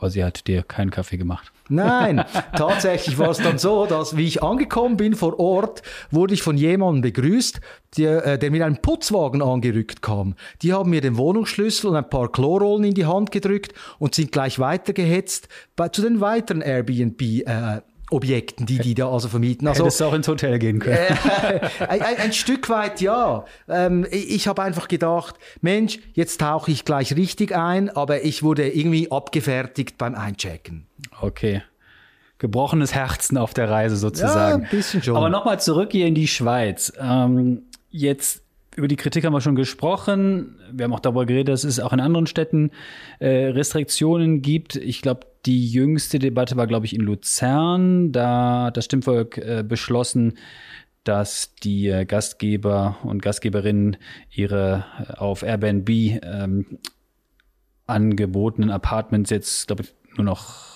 Aber 0.02 0.10
sie 0.10 0.24
hat 0.24 0.48
dir 0.48 0.64
keinen 0.64 0.90
Kaffee 0.90 1.16
gemacht. 1.16 1.52
Nein, 1.68 2.24
tatsächlich 2.56 3.18
war 3.18 3.30
es 3.30 3.38
dann 3.38 3.58
so, 3.58 3.86
dass 3.86 4.16
wie 4.16 4.26
ich 4.26 4.42
angekommen 4.42 4.96
bin 4.96 5.14
vor 5.14 5.38
Ort, 5.38 5.82
wurde 6.10 6.34
ich 6.34 6.42
von 6.42 6.56
jemandem 6.56 7.02
begrüßt, 7.02 7.60
der, 7.98 8.26
äh, 8.26 8.36
der 8.36 8.50
mit 8.50 8.62
einem 8.62 8.78
Putzwagen 8.78 9.40
angerückt 9.42 10.02
kam. 10.02 10.34
Die 10.62 10.72
haben 10.72 10.90
mir 10.90 11.02
den 11.02 11.16
Wohnungsschlüssel 11.16 11.90
und 11.90 11.94
ein 11.94 12.10
paar 12.10 12.32
Chlorrollen 12.32 12.82
in 12.82 12.94
die 12.94 13.06
Hand 13.06 13.30
gedrückt 13.30 13.74
und 14.00 14.16
sind 14.16 14.32
gleich 14.32 14.58
weitergehetzt 14.58 15.46
bei, 15.76 15.88
zu 15.88 16.02
den 16.02 16.20
weiteren 16.20 16.62
Airbnb 16.62 17.22
äh, 17.22 17.82
Objekten, 18.12 18.66
die 18.66 18.78
die 18.78 18.94
da 18.94 19.10
also 19.10 19.28
vermieten. 19.28 19.66
Also, 19.66 19.84
Hättest 19.84 20.00
du 20.00 20.04
auch 20.04 20.14
ins 20.14 20.28
Hotel 20.28 20.58
gehen 20.58 20.78
können. 20.78 20.96
Äh, 20.96 21.60
ein, 21.88 22.02
ein, 22.02 22.32
Stück 22.32 22.68
weit 22.68 23.00
ja. 23.00 23.44
Ähm, 23.68 24.06
ich 24.10 24.42
ich 24.42 24.48
habe 24.48 24.60
einfach 24.62 24.88
gedacht, 24.88 25.36
Mensch, 25.60 26.00
jetzt 26.14 26.40
tauche 26.40 26.72
ich 26.72 26.84
gleich 26.84 27.14
richtig 27.14 27.54
ein, 27.54 27.90
aber 27.90 28.24
ich 28.24 28.42
wurde 28.42 28.68
irgendwie 28.68 29.08
abgefertigt 29.12 29.98
beim 29.98 30.16
Einchecken. 30.16 30.88
Okay. 31.20 31.62
Gebrochenes 32.38 32.92
Herzen 32.92 33.38
auf 33.38 33.54
der 33.54 33.70
Reise 33.70 33.96
sozusagen. 33.96 34.62
Ja, 34.62 34.68
ein 34.68 34.76
bisschen 34.76 35.00
schon. 35.00 35.16
Aber 35.16 35.30
nochmal 35.30 35.60
zurück 35.60 35.92
hier 35.92 36.08
in 36.08 36.16
die 36.16 36.26
Schweiz. 36.26 36.92
Ähm, 37.00 37.62
jetzt 37.88 38.42
über 38.74 38.88
die 38.88 38.96
Kritik 38.96 39.24
haben 39.24 39.32
wir 39.32 39.40
schon 39.40 39.54
gesprochen. 39.54 40.56
Wir 40.72 40.84
haben 40.84 40.92
auch 40.92 40.98
darüber 40.98 41.24
geredet, 41.24 41.52
dass 41.52 41.62
es 41.62 41.78
auch 41.78 41.92
in 41.92 42.00
anderen 42.00 42.26
Städten 42.26 42.72
äh, 43.20 43.28
Restriktionen 43.28 44.42
gibt. 44.42 44.74
Ich 44.74 45.02
glaube, 45.02 45.26
Die 45.46 45.66
jüngste 45.66 46.18
Debatte 46.18 46.56
war, 46.56 46.66
glaube 46.66 46.86
ich, 46.86 46.94
in 46.94 47.00
Luzern. 47.00 48.12
Da 48.12 48.66
hat 48.66 48.76
das 48.76 48.84
Stimmvolk 48.84 49.38
äh, 49.38 49.64
beschlossen, 49.66 50.34
dass 51.04 51.54
die 51.56 51.88
äh, 51.88 52.04
Gastgeber 52.04 52.98
und 53.02 53.22
Gastgeberinnen 53.22 53.96
ihre 54.30 54.84
äh, 55.08 55.12
auf 55.14 55.42
Airbnb 55.42 55.88
ähm, 55.90 56.78
angebotenen 57.86 58.70
Apartments 58.70 59.30
jetzt, 59.30 59.66
glaube 59.66 59.82
ich, 59.82 59.94
nur 60.16 60.24
noch 60.24 60.72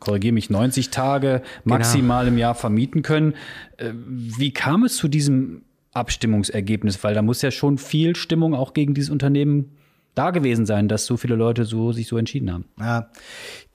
korrigiere 0.00 0.32
mich, 0.32 0.50
90 0.50 0.90
Tage 0.90 1.42
genau. 1.64 1.76
maximal 1.76 2.24
genau. 2.24 2.34
im 2.34 2.38
Jahr 2.38 2.54
vermieten 2.54 3.02
können. 3.02 3.34
Äh, 3.76 3.92
wie 3.94 4.52
kam 4.52 4.84
es 4.84 4.96
zu 4.96 5.08
diesem 5.08 5.62
Abstimmungsergebnis? 5.92 7.02
Weil 7.04 7.14
da 7.14 7.22
muss 7.22 7.42
ja 7.42 7.50
schon 7.50 7.78
viel 7.78 8.16
Stimmung 8.16 8.54
auch 8.54 8.74
gegen 8.74 8.94
dieses 8.94 9.10
Unternehmen 9.10 9.76
da 10.14 10.30
gewesen 10.30 10.66
sein, 10.66 10.88
dass 10.88 11.06
so 11.06 11.16
viele 11.16 11.36
Leute 11.36 11.64
so, 11.64 11.92
sich 11.92 12.06
so 12.06 12.18
entschieden 12.18 12.52
haben. 12.52 12.64
Ja, 12.78 13.10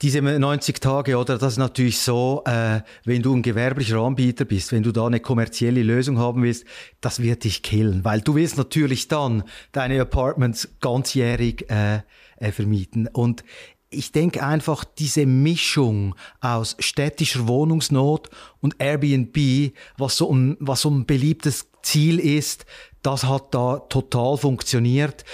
diese 0.02 0.22
90 0.22 0.80
Tage, 0.80 1.16
oder 1.16 1.38
das 1.38 1.54
ist 1.54 1.58
natürlich 1.58 1.98
so, 1.98 2.42
äh, 2.46 2.80
wenn 3.04 3.22
du 3.22 3.34
ein 3.34 3.42
gewerblicher 3.42 3.98
Anbieter 3.98 4.44
bist, 4.44 4.72
wenn 4.72 4.82
du 4.82 4.92
da 4.92 5.06
eine 5.06 5.20
kommerzielle 5.20 5.82
Lösung 5.82 6.18
haben 6.18 6.42
willst, 6.42 6.64
das 7.00 7.20
wird 7.20 7.44
dich 7.44 7.62
killen, 7.62 8.04
weil 8.04 8.20
du 8.20 8.36
willst 8.36 8.56
natürlich 8.56 9.08
dann 9.08 9.42
deine 9.72 10.00
Apartments 10.00 10.68
ganzjährig 10.80 11.68
äh, 11.70 12.02
äh, 12.36 12.52
vermieten. 12.52 13.08
Und 13.08 13.42
ich 13.90 14.12
denke 14.12 14.44
einfach, 14.44 14.84
diese 14.84 15.26
Mischung 15.26 16.14
aus 16.40 16.76
städtischer 16.78 17.48
Wohnungsnot 17.48 18.28
und 18.60 18.76
Airbnb, 18.78 19.72
was 19.96 20.16
so 20.16 20.32
ein, 20.32 20.56
was 20.60 20.82
so 20.82 20.90
ein 20.90 21.06
beliebtes 21.06 21.70
Ziel 21.82 22.20
ist, 22.20 22.66
das 23.02 23.24
hat 23.24 23.54
da 23.54 23.78
total 23.78 24.36
funktioniert. 24.36 25.24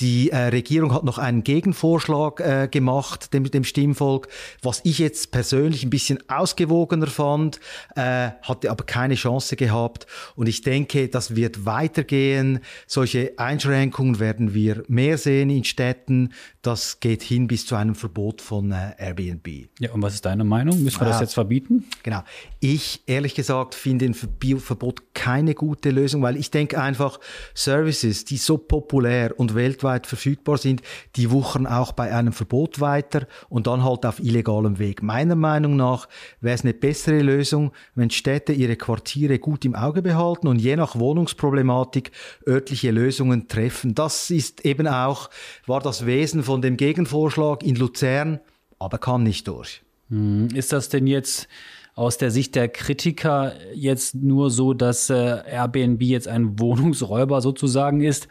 Die 0.00 0.30
äh, 0.30 0.48
Regierung 0.48 0.92
hat 0.92 1.04
noch 1.04 1.18
einen 1.18 1.44
Gegenvorschlag 1.44 2.40
äh, 2.40 2.68
gemacht 2.68 3.32
dem, 3.32 3.44
dem 3.44 3.62
Stimmvolk, 3.62 4.26
was 4.60 4.80
ich 4.82 4.98
jetzt 4.98 5.30
persönlich 5.30 5.84
ein 5.84 5.90
bisschen 5.90 6.18
ausgewogener 6.28 7.06
fand, 7.06 7.60
äh, 7.94 8.30
hatte 8.42 8.72
aber 8.72 8.84
keine 8.84 9.14
Chance 9.14 9.54
gehabt. 9.54 10.08
Und 10.34 10.48
ich 10.48 10.62
denke, 10.62 11.06
das 11.06 11.36
wird 11.36 11.64
weitergehen. 11.64 12.58
Solche 12.88 13.34
Einschränkungen 13.36 14.18
werden 14.18 14.52
wir 14.52 14.82
mehr 14.88 15.16
sehen 15.16 15.48
in 15.48 15.62
Städten. 15.62 16.32
Das 16.62 16.98
geht 16.98 17.22
hin 17.22 17.46
bis 17.46 17.64
zu 17.64 17.76
einem 17.76 17.94
Verbot 17.94 18.42
von 18.42 18.72
äh, 18.72 18.94
Airbnb. 18.98 19.68
Ja, 19.78 19.92
und 19.92 20.02
was 20.02 20.14
ist 20.14 20.24
deine 20.24 20.42
Meinung? 20.42 20.82
Müssen 20.82 21.02
wir 21.02 21.06
das 21.06 21.20
jetzt 21.20 21.34
verbieten? 21.34 21.84
Genau. 22.02 22.24
Ich, 22.58 23.02
ehrlich 23.06 23.36
gesagt, 23.36 23.76
finde 23.76 24.06
ein 24.06 24.14
Verbot 24.14 25.14
keine 25.14 25.54
gute 25.54 25.90
Lösung, 25.90 26.22
weil 26.22 26.36
ich 26.36 26.50
denke 26.50 26.82
einfach, 26.82 27.20
Services, 27.54 28.24
die 28.24 28.38
so 28.38 28.58
populär 28.58 29.38
und 29.38 29.54
weltweit 29.54 29.83
weltweit 29.84 30.06
verfügbar 30.06 30.58
sind, 30.58 30.82
die 31.16 31.30
wuchern 31.30 31.66
auch 31.66 31.92
bei 31.92 32.12
einem 32.12 32.32
Verbot 32.32 32.80
weiter 32.80 33.26
und 33.48 33.66
dann 33.66 33.84
halt 33.84 34.04
auf 34.06 34.18
illegalem 34.18 34.78
Weg. 34.78 35.02
Meiner 35.02 35.36
Meinung 35.36 35.76
nach 35.76 36.08
wäre 36.40 36.54
es 36.54 36.62
eine 36.62 36.74
bessere 36.74 37.20
Lösung, 37.20 37.72
wenn 37.94 38.10
Städte 38.10 38.52
ihre 38.52 38.76
Quartiere 38.76 39.38
gut 39.38 39.64
im 39.64 39.74
Auge 39.74 40.02
behalten 40.02 40.48
und 40.48 40.60
je 40.60 40.76
nach 40.76 40.98
Wohnungsproblematik 40.98 42.10
örtliche 42.46 42.90
Lösungen 42.90 43.46
treffen. 43.48 43.94
Das 43.94 44.30
ist 44.30 44.64
eben 44.64 44.88
auch, 44.88 45.30
war 45.66 45.80
das 45.80 46.06
Wesen 46.06 46.42
von 46.42 46.62
dem 46.62 46.76
Gegenvorschlag 46.76 47.62
in 47.62 47.76
Luzern, 47.76 48.40
aber 48.78 48.98
kam 48.98 49.22
nicht 49.22 49.46
durch. 49.46 49.82
Hm, 50.08 50.48
ist 50.54 50.72
das 50.72 50.88
denn 50.88 51.06
jetzt 51.06 51.48
aus 51.94 52.18
der 52.18 52.32
Sicht 52.32 52.56
der 52.56 52.68
Kritiker 52.68 53.52
jetzt 53.72 54.16
nur 54.16 54.50
so, 54.50 54.74
dass 54.74 55.10
äh, 55.10 55.14
Airbnb 55.14 56.02
jetzt 56.02 56.26
ein 56.26 56.58
Wohnungsräuber 56.58 57.40
sozusagen 57.40 58.00
ist? 58.00 58.26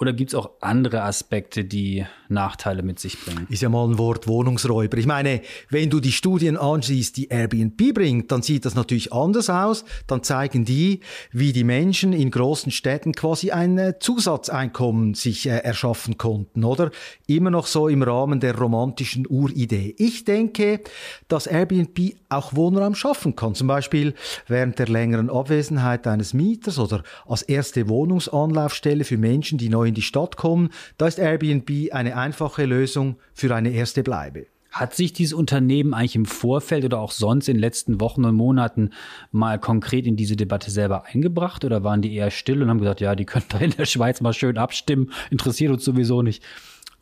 Oder 0.00 0.12
gibt 0.12 0.30
es 0.30 0.34
auch 0.36 0.50
andere 0.60 1.02
Aspekte, 1.02 1.64
die 1.64 2.06
Nachteile 2.28 2.84
mit 2.84 3.00
sich 3.00 3.20
bringen? 3.20 3.48
Ist 3.50 3.62
ja 3.62 3.68
mal 3.68 3.84
ein 3.84 3.98
Wort 3.98 4.28
Wohnungsräuber. 4.28 4.96
Ich 4.96 5.06
meine, 5.06 5.42
wenn 5.70 5.90
du 5.90 5.98
die 5.98 6.12
Studien 6.12 6.56
ansiehst, 6.56 7.16
die 7.16 7.26
Airbnb 7.28 7.94
bringt, 7.94 8.30
dann 8.30 8.42
sieht 8.42 8.64
das 8.64 8.76
natürlich 8.76 9.12
anders 9.12 9.50
aus. 9.50 9.84
Dann 10.06 10.22
zeigen 10.22 10.64
die, 10.64 11.00
wie 11.32 11.52
die 11.52 11.64
Menschen 11.64 12.12
in 12.12 12.30
großen 12.30 12.70
Städten 12.70 13.12
quasi 13.12 13.50
ein 13.50 13.76
äh, 13.76 13.98
Zusatzeinkommen 13.98 15.14
sich 15.14 15.48
äh, 15.48 15.58
erschaffen 15.58 16.16
konnten, 16.16 16.62
oder? 16.62 16.92
Immer 17.26 17.50
noch 17.50 17.66
so 17.66 17.88
im 17.88 18.04
Rahmen 18.04 18.38
der 18.38 18.56
romantischen 18.56 19.26
Uridee. 19.26 19.96
Ich 19.98 20.24
denke, 20.24 20.80
dass 21.26 21.48
Airbnb 21.48 22.14
auch 22.28 22.54
Wohnraum 22.54 22.94
schaffen 22.94 23.34
kann. 23.34 23.56
Zum 23.56 23.66
Beispiel 23.66 24.14
während 24.46 24.78
der 24.78 24.86
längeren 24.86 25.28
Abwesenheit 25.28 26.06
eines 26.06 26.34
Mieters 26.34 26.78
oder 26.78 27.02
als 27.26 27.42
erste 27.42 27.88
Wohnungsanlaufstelle 27.88 29.02
für 29.02 29.18
Menschen, 29.18 29.58
die 29.58 29.68
neu 29.68 29.87
in 29.88 29.94
die 29.94 30.02
Stadt 30.02 30.36
kommen. 30.36 30.70
Da 30.96 31.06
ist 31.06 31.18
Airbnb 31.18 31.92
eine 31.92 32.16
einfache 32.16 32.64
Lösung 32.64 33.16
für 33.34 33.54
eine 33.54 33.70
erste 33.70 34.02
Bleibe. 34.02 34.46
Hat 34.70 34.94
sich 34.94 35.12
dieses 35.12 35.32
Unternehmen 35.32 35.94
eigentlich 35.94 36.14
im 36.14 36.26
Vorfeld 36.26 36.84
oder 36.84 37.00
auch 37.00 37.10
sonst 37.10 37.48
in 37.48 37.56
den 37.56 37.60
letzten 37.60 38.00
Wochen 38.00 38.24
und 38.24 38.34
Monaten 38.34 38.90
mal 39.32 39.58
konkret 39.58 40.06
in 40.06 40.16
diese 40.16 40.36
Debatte 40.36 40.70
selber 40.70 41.06
eingebracht 41.06 41.64
oder 41.64 41.82
waren 41.84 42.02
die 42.02 42.14
eher 42.14 42.30
still 42.30 42.62
und 42.62 42.68
haben 42.68 42.78
gesagt, 42.78 43.00
ja, 43.00 43.14
die 43.16 43.24
können 43.24 43.46
da 43.48 43.58
in 43.58 43.70
der 43.70 43.86
Schweiz 43.86 44.20
mal 44.20 44.34
schön 44.34 44.58
abstimmen, 44.58 45.10
interessiert 45.30 45.72
uns 45.72 45.84
sowieso 45.84 46.22
nicht? 46.22 46.42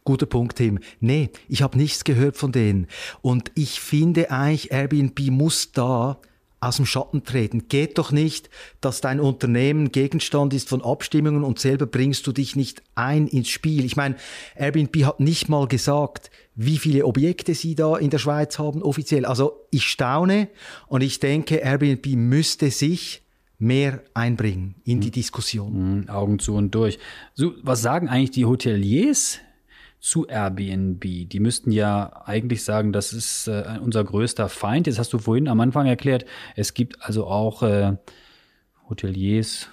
Guter 0.05 0.27
Punkt, 0.27 0.57
Tim. 0.57 0.79
Nee, 1.01 1.31
ich 1.49 1.63
habe 1.63 1.77
nichts 1.77 2.05
gehört 2.05 2.37
von 2.37 2.53
denen. 2.53 2.87
Und 3.23 3.51
ich 3.57 3.81
finde 3.81 4.31
eigentlich, 4.31 4.71
Airbnb 4.71 5.19
muss 5.33 5.73
da 5.73 6.21
aus 6.67 6.77
dem 6.77 6.87
Schatten 6.87 7.25
treten. 7.25 7.69
Geht 7.69 7.99
doch 7.99 8.13
nicht, 8.13 8.51
dass 8.81 9.01
dein 9.01 9.21
Unternehmen 9.21 9.93
Gegenstand 9.93 10.53
ist 10.55 10.69
von 10.69 10.83
Abstimmungen 10.83 11.45
und 11.45 11.59
selber 11.59 11.87
bringst 11.87 12.27
du 12.27 12.33
dich 12.33 12.57
nicht 12.57 12.83
ein 12.95 13.27
ins 13.27 13.49
Spiel. 13.49 13.85
Ich 13.85 13.97
meine, 13.97 14.17
Airbnb 14.57 14.97
hat 15.05 15.21
nicht 15.21 15.49
mal 15.49 15.67
gesagt, 15.67 16.31
wie 16.55 16.79
viele 16.79 17.05
Objekte 17.05 17.55
sie 17.55 17.75
da 17.75 17.97
in 17.97 18.11
der 18.11 18.19
Schweiz 18.19 18.59
haben 18.59 18.83
offiziell. 18.83 19.25
Also 19.25 19.67
ich 19.71 19.85
staune 19.85 20.49
und 20.89 21.03
ich 21.03 21.21
denke, 21.21 21.57
Airbnb 21.57 22.07
müsste 22.17 22.71
sich 22.71 23.23
mehr 23.59 24.03
einbringen 24.15 24.75
in 24.85 25.01
die 25.01 25.07
hm. 25.07 25.13
Diskussion. 25.13 25.99
Mhm, 25.99 26.09
Augen 26.09 26.39
zu 26.39 26.55
und 26.55 26.75
durch. 26.75 26.99
So, 27.35 27.55
was 27.63 27.83
sagen 27.83 28.09
eigentlich 28.09 28.33
die 28.33 28.45
Hoteliers 28.45 29.39
zu 29.99 30.27
Airbnb. 30.27 31.01
Die 31.03 31.41
müssten 31.41 31.71
ja 31.71 32.23
eigentlich 32.25 32.65
sagen, 32.65 32.93
das 32.93 33.13
ist 33.13 33.49
äh, 33.49 33.79
unser 33.81 34.05
größter 34.05 34.49
Feind. 34.49 34.87
Jetzt 34.87 34.99
hast 34.99 35.13
du 35.13 35.19
vorhin 35.19 35.49
am 35.49 35.61
Anfang 35.61 35.87
erklärt, 35.87 36.25
es 36.55 36.75
gibt 36.75 37.03
also 37.03 37.27
auch 37.27 37.63
äh, 37.63 37.97
Hoteliers 38.89 39.69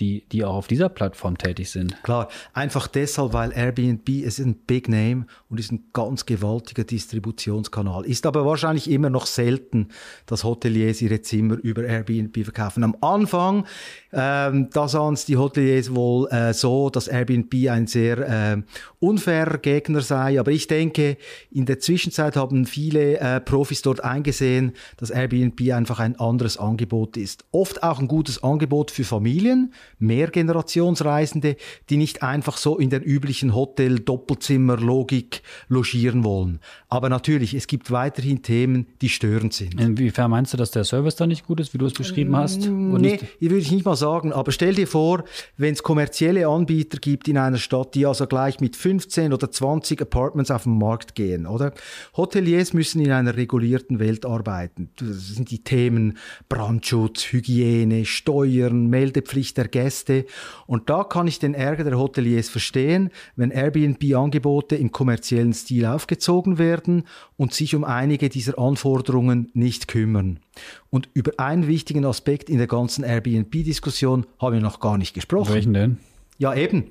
die, 0.00 0.24
die 0.30 0.44
auch 0.44 0.56
auf 0.56 0.66
dieser 0.66 0.88
Plattform 0.88 1.38
tätig 1.38 1.70
sind. 1.70 2.02
Klar, 2.02 2.28
einfach 2.52 2.86
deshalb, 2.86 3.32
weil 3.32 3.52
Airbnb 3.52 4.08
ist 4.08 4.38
ein 4.38 4.54
Big 4.54 4.88
Name 4.88 5.26
und 5.48 5.58
ist 5.58 5.72
ein 5.72 5.84
ganz 5.92 6.26
gewaltiger 6.26 6.84
Distributionskanal. 6.84 8.04
Ist 8.04 8.26
aber 8.26 8.44
wahrscheinlich 8.44 8.90
immer 8.90 9.08
noch 9.08 9.26
selten, 9.26 9.88
dass 10.26 10.44
Hoteliers 10.44 11.00
ihre 11.00 11.22
Zimmer 11.22 11.56
über 11.56 11.84
Airbnb 11.84 12.44
verkaufen. 12.44 12.84
Am 12.84 12.96
Anfang, 13.00 13.66
ähm, 14.12 14.68
da 14.72 14.88
sahen 14.88 15.14
es 15.14 15.24
die 15.24 15.36
Hoteliers 15.36 15.94
wohl 15.94 16.28
äh, 16.28 16.52
so, 16.52 16.90
dass 16.90 17.08
Airbnb 17.08 17.54
ein 17.70 17.86
sehr 17.86 18.18
äh, 18.18 18.62
unfairer 19.00 19.58
Gegner 19.58 20.02
sei. 20.02 20.38
Aber 20.38 20.50
ich 20.50 20.66
denke, 20.66 21.16
in 21.50 21.64
der 21.64 21.78
Zwischenzeit 21.78 22.36
haben 22.36 22.66
viele 22.66 23.18
äh, 23.18 23.40
Profis 23.40 23.80
dort 23.82 24.04
eingesehen, 24.04 24.72
dass 24.98 25.10
Airbnb 25.10 25.58
einfach 25.72 26.00
ein 26.00 26.18
anderes 26.20 26.58
Angebot 26.58 27.16
ist. 27.16 27.44
Oft 27.50 27.82
auch 27.82 27.98
ein 27.98 28.08
gutes 28.08 28.42
Angebot 28.42 28.90
für 28.90 29.04
Familien, 29.04 29.72
Mehrgenerationsreisende, 29.98 31.56
die 31.90 31.96
nicht 31.96 32.22
einfach 32.22 32.56
so 32.56 32.78
in 32.78 32.90
der 32.90 33.06
üblichen 33.06 33.54
Hotel-Doppelzimmer-Logik 33.54 35.42
logieren 35.68 36.24
wollen. 36.24 36.60
Aber 36.88 37.08
natürlich, 37.08 37.54
es 37.54 37.66
gibt 37.66 37.90
weiterhin 37.90 38.42
Themen, 38.42 38.86
die 39.00 39.08
störend 39.08 39.52
sind. 39.52 39.80
Inwiefern 39.80 40.30
meinst 40.30 40.52
du, 40.52 40.56
dass 40.56 40.70
der 40.70 40.84
Service 40.84 41.16
da 41.16 41.26
nicht 41.26 41.46
gut 41.46 41.60
ist, 41.60 41.74
wie 41.74 41.78
du 41.78 41.86
es 41.86 41.94
beschrieben 41.94 42.36
hast? 42.36 42.66
Und 42.66 43.00
nee, 43.00 43.18
würde 43.40 43.58
ich 43.58 43.70
nicht 43.70 43.84
mal 43.84 43.96
sagen. 43.96 44.32
Aber 44.32 44.52
stell 44.52 44.74
dir 44.74 44.86
vor, 44.86 45.24
wenn 45.56 45.72
es 45.72 45.82
kommerzielle 45.82 46.46
Anbieter 46.46 46.98
gibt 46.98 47.28
in 47.28 47.38
einer 47.38 47.58
Stadt, 47.58 47.94
die 47.94 48.06
also 48.06 48.26
gleich 48.26 48.60
mit 48.60 48.76
15 48.76 49.32
oder 49.32 49.50
20 49.50 50.02
Apartments 50.02 50.50
auf 50.50 50.64
den 50.64 50.78
Markt 50.78 51.14
gehen, 51.14 51.46
oder? 51.46 51.72
Hoteliers 52.16 52.72
müssen 52.72 53.00
in 53.00 53.10
einer 53.12 53.36
regulierten 53.36 53.98
Welt 53.98 54.26
arbeiten. 54.26 54.90
Das 54.96 55.28
sind 55.28 55.50
die 55.50 55.62
Themen 55.62 56.18
Brandschutz, 56.48 57.32
Hygiene, 57.32 58.04
Steuern, 58.04 58.86
Meldepflicht 58.88 59.56
der 59.56 59.68
Gäste. 59.76 60.24
Und 60.66 60.88
da 60.88 61.04
kann 61.04 61.26
ich 61.26 61.38
den 61.38 61.52
Ärger 61.52 61.84
der 61.84 61.98
Hoteliers 61.98 62.48
verstehen, 62.48 63.10
wenn 63.36 63.50
Airbnb-Angebote 63.50 64.74
im 64.74 64.90
kommerziellen 64.90 65.52
Stil 65.52 65.84
aufgezogen 65.84 66.56
werden 66.56 67.04
und 67.36 67.52
sich 67.52 67.74
um 67.74 67.84
einige 67.84 68.30
dieser 68.30 68.58
Anforderungen 68.58 69.50
nicht 69.52 69.86
kümmern. 69.86 70.40
Und 70.88 71.10
über 71.12 71.32
einen 71.36 71.66
wichtigen 71.66 72.06
Aspekt 72.06 72.48
in 72.48 72.56
der 72.56 72.66
ganzen 72.66 73.04
Airbnb-Diskussion 73.04 74.26
haben 74.40 74.54
wir 74.54 74.62
noch 74.62 74.80
gar 74.80 74.96
nicht 74.96 75.12
gesprochen. 75.12 75.52
Welchen 75.52 75.74
denn? 75.74 75.98
Ja, 76.38 76.54
eben. 76.54 76.84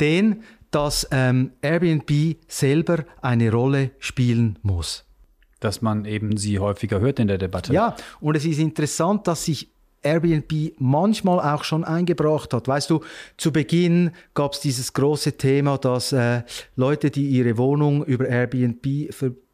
Den, 0.00 0.42
dass 0.70 1.08
ähm, 1.10 1.50
Airbnb 1.60 2.36
selber 2.46 3.04
eine 3.20 3.50
Rolle 3.50 3.90
spielen 3.98 4.60
muss. 4.62 5.04
Dass 5.58 5.82
man 5.82 6.04
eben 6.04 6.36
sie 6.36 6.60
häufiger 6.60 7.00
hört 7.00 7.18
in 7.18 7.26
der 7.26 7.38
Debatte. 7.38 7.72
Ja, 7.72 7.96
und 8.20 8.36
es 8.36 8.44
ist 8.44 8.60
interessant, 8.60 9.26
dass 9.26 9.44
sich 9.44 9.70
Airbnb 10.02 10.72
manchmal 10.78 11.40
auch 11.40 11.64
schon 11.64 11.84
eingebracht 11.84 12.54
hat. 12.54 12.68
Weißt 12.68 12.90
du, 12.90 13.00
zu 13.36 13.52
Beginn 13.52 14.12
gab 14.34 14.52
es 14.52 14.60
dieses 14.60 14.92
große 14.92 15.36
Thema, 15.36 15.78
dass 15.78 16.12
äh, 16.12 16.42
Leute, 16.76 17.10
die 17.10 17.28
ihre 17.28 17.58
Wohnung 17.58 18.04
über 18.04 18.26
Airbnb 18.28 18.86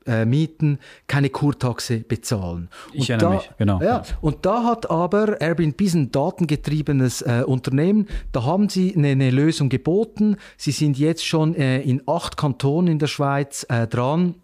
äh, 0.06 0.24
mieten, 0.26 0.78
keine 1.06 1.30
Kurtaxe 1.30 2.00
bezahlen. 2.00 2.68
Ich 2.92 3.08
erinnere 3.08 3.30
da, 3.30 3.36
mich, 3.36 3.50
genau. 3.56 3.80
Ja, 3.80 4.02
und 4.20 4.44
da 4.44 4.64
hat 4.64 4.90
aber 4.90 5.40
Airbnb 5.40 5.80
ein 5.80 6.12
datengetriebenes 6.12 7.22
äh, 7.22 7.42
Unternehmen, 7.46 8.08
da 8.32 8.44
haben 8.44 8.68
sie 8.68 8.94
eine, 8.94 9.08
eine, 9.08 9.30
Lösung 9.30 9.68
geboten. 9.68 10.36
Sie 10.56 10.72
sind 10.72 10.98
jetzt 10.98 11.24
schon 11.24 11.54
äh, 11.54 11.80
in 11.80 12.02
acht 12.06 12.36
Kantonen 12.36 12.92
in 12.92 12.98
der 12.98 13.06
Schweiz 13.06 13.64
äh, 13.68 13.86
dran 13.86 14.34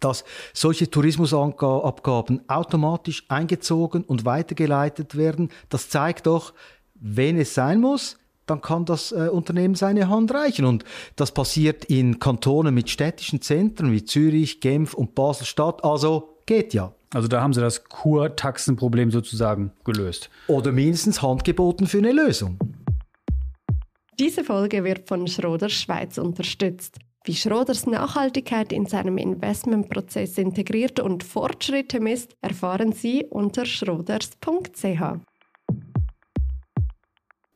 dass 0.00 0.24
solche 0.52 0.90
Tourismusabgaben 0.90 2.48
automatisch 2.48 3.24
eingezogen 3.28 4.04
und 4.04 4.24
weitergeleitet 4.24 5.16
werden. 5.16 5.50
Das 5.68 5.88
zeigt 5.88 6.26
doch, 6.26 6.54
wenn 6.94 7.38
es 7.38 7.54
sein 7.54 7.80
muss, 7.80 8.16
dann 8.46 8.60
kann 8.60 8.84
das 8.84 9.12
äh, 9.12 9.28
Unternehmen 9.30 9.74
seine 9.74 10.08
Hand 10.08 10.32
reichen. 10.32 10.64
Und 10.64 10.84
das 11.16 11.32
passiert 11.32 11.84
in 11.84 12.18
Kantonen 12.18 12.74
mit 12.74 12.90
städtischen 12.90 13.42
Zentren 13.42 13.92
wie 13.92 14.04
Zürich, 14.04 14.60
Genf 14.60 14.94
und 14.94 15.14
Basel-Stadt. 15.14 15.84
Also 15.84 16.38
geht 16.46 16.74
ja. 16.74 16.92
Also 17.12 17.28
da 17.28 17.40
haben 17.40 17.54
sie 17.54 17.60
das 17.60 17.84
Kurtaxenproblem 17.84 19.10
sozusagen 19.10 19.72
gelöst. 19.84 20.28
Oder 20.46 20.72
mindestens 20.72 21.22
Hand 21.22 21.44
geboten 21.44 21.86
für 21.86 21.98
eine 21.98 22.12
Lösung. 22.12 22.58
Diese 24.18 24.44
Folge 24.44 24.82
wird 24.84 25.08
von 25.08 25.26
Schroders 25.28 25.72
Schweiz 25.72 26.18
unterstützt. 26.18 26.98
Wie 27.28 27.36
Schroders 27.36 27.86
Nachhaltigkeit 27.86 28.72
in 28.72 28.86
seinem 28.86 29.18
Investmentprozess 29.18 30.38
integriert 30.38 30.98
und 30.98 31.22
Fortschritte 31.22 32.00
misst, 32.00 32.34
erfahren 32.40 32.92
Sie 32.92 33.26
unter 33.26 33.66
schroders.ch. 33.66 35.27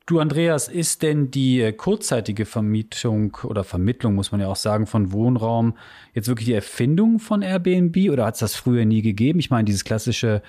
Du, 0.07 0.19
Andreas, 0.19 0.67
ist 0.67 1.03
denn 1.03 1.31
die 1.31 1.61
äh, 1.61 1.73
kurzzeitige 1.73 2.45
Vermietung 2.45 3.37
oder 3.45 3.63
Vermittlung, 3.63 4.17
muss 4.17 4.33
man 4.33 4.41
ja 4.41 4.49
auch 4.49 4.57
sagen, 4.57 4.87
von 4.87 5.13
Wohnraum 5.13 5.75
jetzt 6.13 6.27
wirklich 6.27 6.47
die 6.47 6.55
Erfindung 6.55 7.21
von 7.21 7.43
Airbnb 7.43 8.11
oder 8.11 8.27
hat 8.27 8.35
es 8.35 8.41
das 8.41 8.57
früher 8.57 8.85
nie 8.85 9.03
gegeben? 9.03 9.39
Ich 9.39 9.51
meine, 9.51 9.65
dieses 9.65 9.85
klassische 9.85 10.43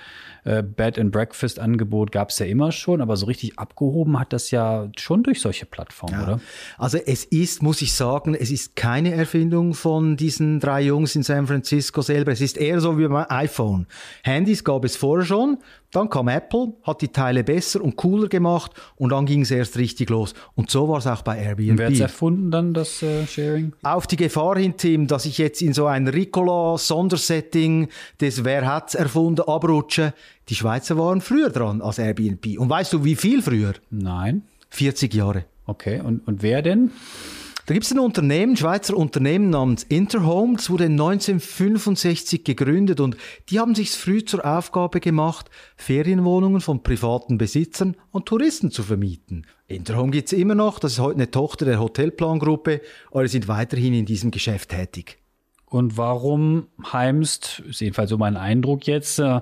äh, 0.44 0.62
Bed 0.62 0.98
and 0.98 1.12
Breakfast 1.12 1.58
Angebot 1.58 2.10
gab 2.10 2.30
es 2.30 2.38
ja 2.38 2.46
immer 2.46 2.72
schon, 2.72 3.00
aber 3.00 3.16
so 3.16 3.26
richtig 3.26 3.58
abgehoben 3.58 4.18
hat 4.18 4.32
das 4.32 4.50
ja 4.50 4.90
schon 4.98 5.22
durch 5.22 5.40
solche 5.40 5.66
Plattformen, 5.66 6.14
ja. 6.14 6.22
oder? 6.24 6.40
Also 6.76 6.98
es 6.98 7.24
ist, 7.24 7.62
muss 7.62 7.80
ich 7.80 7.94
sagen, 7.94 8.34
es 8.34 8.50
ist 8.50 8.74
keine 8.74 9.14
Erfindung 9.14 9.74
von 9.74 10.16
diesen 10.16 10.58
drei 10.58 10.82
Jungs 10.82 11.14
in 11.14 11.22
San 11.22 11.46
Francisco 11.46 12.02
selber. 12.02 12.32
Es 12.32 12.40
ist 12.40 12.58
eher 12.58 12.80
so 12.80 12.98
wie 12.98 13.06
beim 13.06 13.26
iPhone. 13.28 13.86
Handys 14.22 14.64
gab 14.64 14.84
es 14.84 14.96
vorher 14.96 15.24
schon, 15.24 15.58
dann 15.92 16.10
kam 16.10 16.28
Apple, 16.28 16.72
hat 16.82 17.02
die 17.02 17.08
Teile 17.08 17.44
besser 17.44 17.80
und 17.80 17.96
cooler 17.96 18.28
gemacht 18.28 18.72
und 18.96 19.10
dann 19.10 19.26
ging 19.26 19.42
es 19.42 19.50
erst 19.54 19.76
richtig 19.76 20.10
los. 20.10 20.34
Und 20.54 20.70
so 20.70 20.88
war 20.88 20.98
es 20.98 21.06
auch 21.06 21.22
bei 21.22 21.38
Airbnb. 21.38 21.78
Wer 21.78 21.86
hat 21.86 21.94
es 21.94 22.00
erfunden 22.00 22.50
dann, 22.50 22.74
das 22.74 23.02
äh, 23.02 23.26
Sharing? 23.26 23.72
Auf 23.82 24.06
die 24.06 24.16
Gefahr 24.16 24.58
hin, 24.58 24.74
Tim, 24.76 25.06
dass 25.06 25.24
ich 25.24 25.38
jetzt 25.38 25.62
in 25.62 25.72
so 25.72 25.86
ein 25.86 26.08
Ricola-Sondersetting 26.08 27.88
des 28.20 28.44
Wer 28.44 28.66
hat's 28.66 28.94
erfunden 28.94 29.42
abrutsche. 29.42 30.12
Die 30.48 30.54
Schweizer 30.54 30.98
waren 30.98 31.20
früher 31.20 31.50
dran 31.50 31.80
als 31.80 31.98
Airbnb. 31.98 32.58
Und 32.58 32.68
weißt 32.68 32.92
du, 32.92 33.04
wie 33.04 33.16
viel 33.16 33.42
früher? 33.42 33.74
Nein. 33.90 34.42
40 34.70 35.14
Jahre. 35.14 35.44
Okay, 35.66 36.00
und, 36.00 36.26
und 36.26 36.42
wer 36.42 36.60
denn? 36.60 36.90
Da 37.66 37.72
gibt 37.72 37.86
es 37.86 37.92
ein 37.92 37.98
Unternehmen, 37.98 38.58
Schweizer 38.58 38.94
Unternehmen 38.94 39.48
namens 39.48 39.84
Interhome, 39.84 40.56
das 40.56 40.68
wurde 40.68 40.84
1965 40.84 42.44
gegründet 42.44 43.00
und 43.00 43.16
die 43.48 43.58
haben 43.58 43.74
sich 43.74 43.90
früh 43.92 44.22
zur 44.22 44.44
Aufgabe 44.44 45.00
gemacht, 45.00 45.48
Ferienwohnungen 45.76 46.60
von 46.60 46.82
privaten 46.82 47.38
Besitzern 47.38 47.96
und 48.10 48.26
Touristen 48.26 48.70
zu 48.70 48.82
vermieten. 48.82 49.46
Interhome 49.66 50.10
gibt 50.10 50.30
es 50.30 50.38
immer 50.38 50.54
noch, 50.54 50.78
das 50.78 50.92
ist 50.92 50.98
heute 50.98 51.16
eine 51.16 51.30
Tochter 51.30 51.64
der 51.64 51.80
Hotelplangruppe, 51.80 52.82
aber 53.10 53.26
sie 53.26 53.32
sind 53.32 53.48
weiterhin 53.48 53.94
in 53.94 54.04
diesem 54.04 54.30
Geschäft 54.30 54.68
tätig. 54.68 55.16
Und 55.64 55.96
warum 55.96 56.66
heimst, 56.92 57.62
ist 57.66 57.80
jedenfalls 57.80 58.10
so 58.10 58.18
mein 58.18 58.36
Eindruck 58.36 58.86
jetzt, 58.86 59.18
äh, 59.18 59.40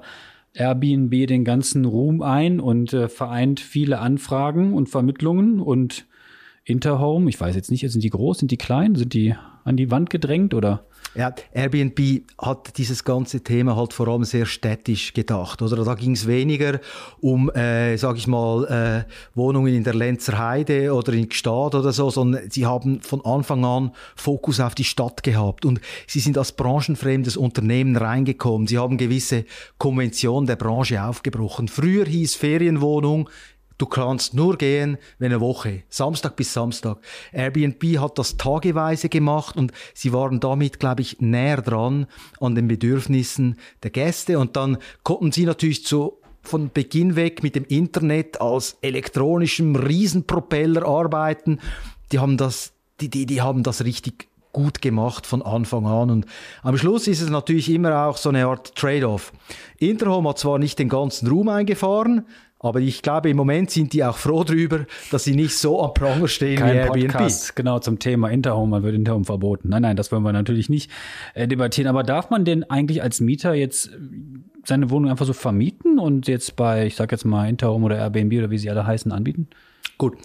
Airbnb 0.55 1.27
den 1.27 1.45
ganzen 1.45 1.85
Ruhm 1.87 2.23
ein 2.23 2.61
und 2.61 2.93
äh, 2.93 3.09
vereint 3.09 3.59
viele 3.59 3.99
Anfragen 3.99 4.75
und 4.75 4.89
Vermittlungen 4.89 5.61
und 5.61 6.07
Interhome, 6.65 7.29
ich 7.29 7.41
weiß 7.41 7.55
jetzt 7.57 7.71
nicht, 7.71 7.89
sind 7.91 8.05
die 8.05 8.11
groß, 8.11 8.39
sind 8.39 8.51
die 8.51 8.57
klein, 8.57 8.95
sind 8.95 9.15
die 9.15 9.35
an 9.65 9.77
die 9.77 9.91
Wand 9.91 10.11
gedrängt 10.11 10.55
oder? 10.55 10.85
Ja, 11.15 11.35
Airbnb 11.53 12.23
hat 12.39 12.79
dieses 12.79 13.05
ganze 13.05 13.43
Thema 13.43 13.77
halt 13.77 13.93
vor 13.93 14.09
allem 14.09 14.25
sehr 14.25 14.47
städtisch 14.47 15.13
gedacht, 15.13 15.61
oder? 15.61 15.85
Da 15.85 15.95
ging 15.95 16.13
es 16.13 16.27
weniger 16.27 16.81
um, 17.21 17.51
äh, 17.51 17.97
sag 17.99 18.17
ich 18.17 18.27
mal, 18.27 19.05
äh, 19.05 19.13
Wohnungen 19.35 19.75
in 19.75 19.85
der 19.85 19.95
Lenzer 19.95 20.39
Heide 20.39 20.95
oder 20.95 21.13
in 21.13 21.29
Gstaad 21.29 21.75
oder 21.75 21.93
so, 21.93 22.09
sondern 22.09 22.51
sie 22.51 22.65
haben 22.65 23.03
von 23.03 23.23
Anfang 23.27 23.65
an 23.65 23.91
Fokus 24.17 24.59
auf 24.59 24.75
die 24.75 24.85
Stadt 24.85 25.23
gehabt 25.23 25.67
und 25.67 25.81
sie 26.07 26.21
sind 26.21 26.39
als 26.39 26.53
branchenfremdes 26.53 27.37
Unternehmen 27.37 27.97
reingekommen. 27.97 28.67
Sie 28.67 28.79
haben 28.79 28.97
gewisse 28.97 29.45
Konventionen 29.77 30.47
der 30.47 30.57
Branche 30.57 31.03
aufgebrochen. 31.03 31.69
Früher 31.69 32.07
hieß 32.07 32.37
Ferienwohnung 32.37 33.29
Du 33.83 33.87
kannst 33.87 34.33
nur 34.33 34.59
gehen, 34.59 34.97
wenn 35.19 35.33
eine 35.33 35.41
Woche, 35.41 35.83
Samstag 35.89 36.37
bis 36.37 36.53
Samstag. 36.53 36.99
Airbnb 37.33 37.83
hat 37.99 38.17
das 38.17 38.37
tageweise 38.37 39.09
gemacht 39.09 39.57
und 39.57 39.73
sie 39.93 40.13
waren 40.13 40.39
damit, 40.39 40.79
glaube 40.79 41.03
ich, 41.03 41.21
näher 41.21 41.61
dran 41.63 42.07
an 42.39 42.55
den 42.55 42.69
Bedürfnissen 42.69 43.57
der 43.83 43.91
Gäste. 43.91 44.39
Und 44.39 44.55
dann 44.55 44.79
konnten 45.03 45.33
sie 45.33 45.47
natürlich 45.47 45.85
zu 45.85 46.13
von 46.43 46.71
Beginn 46.73 47.17
weg 47.17 47.43
mit 47.43 47.57
dem 47.57 47.65
Internet 47.65 48.41
als 48.41 48.77
elektronischem 48.83 49.75
Riesenpropeller 49.75 50.87
arbeiten. 50.87 51.59
Die 52.13 52.21
haben 52.21 52.37
das, 52.37 52.75
die, 53.01 53.09
die, 53.09 53.27
die 53.27 53.43
haben 53.43 53.65
das 53.65 53.85
richtig 53.85 54.29
gut 54.53 54.81
gemacht 54.81 55.27
von 55.27 55.43
Anfang 55.43 55.87
an. 55.87 56.11
Und 56.11 56.27
am 56.63 56.77
Schluss 56.77 57.09
ist 57.09 57.21
es 57.21 57.31
natürlich 57.31 57.69
immer 57.69 58.07
auch 58.07 58.17
so 58.17 58.29
eine 58.29 58.47
Art 58.47 58.77
Trade-off. 58.77 59.33
Interhome 59.79 60.29
hat 60.29 60.39
zwar 60.39 60.59
nicht 60.59 60.79
den 60.79 60.89
ganzen 60.89 61.29
Ruhm 61.29 61.49
eingefahren, 61.49 62.27
aber 62.63 62.81
ich 62.81 63.03
glaube, 63.03 63.29
im 63.29 63.37
Moment 63.37 63.73
sind 63.73 63.93
die 63.93 64.05
auch 64.05 64.17
froh 64.17 64.45
drüber, 64.45 64.87
dass 65.11 65.25
sie 65.25 65.35
nicht 65.35 65.59
so 65.59 65.83
am 65.83 65.93
Pranger 65.95 66.29
stehen 66.29 66.61
Kein 66.61 66.73
wie 66.73 66.79
Airbnb. 66.79 67.13
Podcast, 67.13 67.57
genau 67.57 67.81
zum 67.81 67.99
Thema 67.99 68.31
Interhome, 68.31 68.71
man 68.71 68.83
wird 68.85 68.95
Interhome 68.95 69.25
verboten. 69.25 69.69
Nein, 69.69 69.83
nein, 69.83 69.97
das 69.97 70.13
wollen 70.13 70.23
wir 70.23 70.33
natürlich 70.33 70.69
nicht 70.69 70.89
äh, 71.35 71.49
debattieren. 71.49 71.89
Aber 71.89 72.05
darf 72.05 72.31
man 72.31 72.45
denn 72.45 72.63
eigentlich 72.65 73.03
als 73.03 73.21
Mieter 73.21 73.55
jetzt 73.55 73.89
äh, 73.89 73.99
seine 74.65 74.91
Wohnung 74.91 75.11
einfach 75.11 75.27
so 75.27 75.33
vermieten 75.33 75.99
und 75.99 76.29
jetzt 76.29 76.55
bei, 76.55 76.87
ich 76.87 76.95
sag 76.95 77.11
jetzt 77.11 77.25
mal 77.25 77.49
Interhome 77.49 77.85
oder 77.85 77.99
Airbnb 77.99 78.33
oder 78.39 78.51
wie 78.51 78.59
sie 78.59 78.71
alle 78.71 78.87
heißen, 78.87 79.11
anbieten? 79.11 79.49
Gut. 79.99 80.17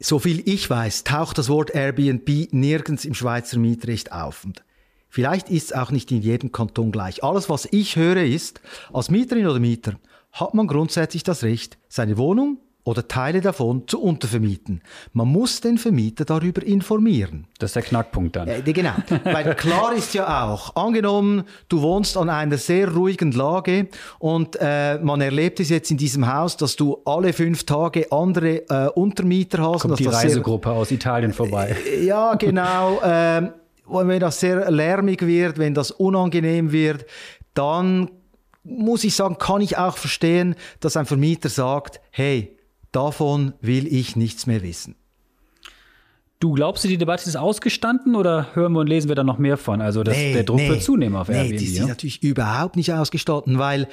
So 0.00 0.18
viel 0.18 0.42
ich 0.46 0.68
weiß, 0.68 1.04
taucht 1.04 1.38
das 1.38 1.48
Wort 1.48 1.72
Airbnb 1.72 2.52
nirgends 2.52 3.04
im 3.04 3.14
Schweizer 3.14 3.60
Mietrecht 3.60 4.10
auf. 4.10 4.44
Und 4.44 4.64
vielleicht 5.08 5.50
ist 5.50 5.66
es 5.66 5.72
auch 5.72 5.92
nicht 5.92 6.10
in 6.10 6.20
jedem 6.20 6.50
Kanton 6.50 6.90
gleich. 6.90 7.22
Alles, 7.22 7.48
was 7.48 7.68
ich 7.70 7.94
höre, 7.94 8.24
ist, 8.24 8.60
als 8.92 9.10
Mieterin 9.10 9.46
oder 9.46 9.60
Mieter, 9.60 10.00
hat 10.32 10.54
man 10.54 10.66
grundsätzlich 10.66 11.22
das 11.22 11.42
Recht, 11.42 11.78
seine 11.88 12.16
Wohnung 12.16 12.58
oder 12.84 13.06
Teile 13.06 13.40
davon 13.40 13.86
zu 13.86 14.00
untervermieten. 14.00 14.82
Man 15.12 15.28
muss 15.28 15.60
den 15.60 15.78
Vermieter 15.78 16.24
darüber 16.24 16.62
informieren. 16.62 17.46
Das 17.58 17.70
ist 17.70 17.76
der 17.76 17.82
Knackpunkt 17.82 18.36
dann. 18.36 18.48
Äh, 18.48 18.62
genau. 18.62 18.94
Weil 19.24 19.54
klar 19.54 19.94
ist 19.94 20.14
ja 20.14 20.44
auch, 20.44 20.74
angenommen, 20.76 21.44
du 21.68 21.82
wohnst 21.82 22.16
an 22.16 22.30
einer 22.30 22.56
sehr 22.56 22.90
ruhigen 22.92 23.32
Lage 23.32 23.88
und 24.18 24.56
äh, 24.60 24.98
man 24.98 25.20
erlebt 25.20 25.60
es 25.60 25.68
jetzt 25.68 25.90
in 25.90 25.98
diesem 25.98 26.32
Haus, 26.32 26.56
dass 26.56 26.76
du 26.76 26.98
alle 27.04 27.32
fünf 27.32 27.64
Tage 27.64 28.10
andere 28.10 28.68
äh, 28.68 28.88
Untermieter 28.94 29.62
hast. 29.62 29.82
Kommt 29.82 29.98
die 29.98 30.06
Reisegruppe 30.06 30.70
aus 30.70 30.90
Italien 30.90 31.32
vorbei. 31.32 31.76
Äh, 31.86 32.04
ja, 32.04 32.34
genau. 32.34 33.00
äh, 33.02 33.50
wenn 33.92 34.20
das 34.20 34.40
sehr 34.40 34.70
lärmig 34.70 35.26
wird, 35.26 35.58
wenn 35.58 35.74
das 35.74 35.90
unangenehm 35.90 36.72
wird, 36.72 37.04
dann 37.54 38.10
muss 38.62 39.04
ich 39.04 39.14
sagen, 39.14 39.38
kann 39.38 39.60
ich 39.60 39.78
auch 39.78 39.96
verstehen, 39.96 40.54
dass 40.80 40.96
ein 40.96 41.06
Vermieter 41.06 41.48
sagt, 41.48 42.00
hey, 42.10 42.56
davon 42.92 43.54
will 43.60 43.86
ich 43.86 44.16
nichts 44.16 44.46
mehr 44.46 44.62
wissen. 44.62 44.96
Du 46.40 46.54
glaubst 46.54 46.84
die 46.84 46.96
Debatte 46.96 47.28
ist 47.28 47.36
ausgestanden 47.36 48.16
oder 48.16 48.54
hören 48.54 48.72
wir 48.72 48.80
und 48.80 48.86
lesen 48.86 49.08
wir 49.08 49.14
da 49.14 49.22
noch 49.22 49.36
mehr 49.36 49.58
von? 49.58 49.82
Also 49.82 50.02
das, 50.02 50.16
nee, 50.16 50.32
der 50.32 50.42
Druck 50.42 50.56
nee, 50.56 50.70
wird 50.70 50.82
zunehmen 50.82 51.16
auf 51.16 51.28
nee, 51.28 51.36
Airbnb. 51.36 51.58
Die 51.58 51.66
ist 51.66 51.86
natürlich 51.86 52.22
überhaupt 52.22 52.76
nicht 52.76 52.94
ausgestanden, 52.94 53.58
weil 53.58 53.88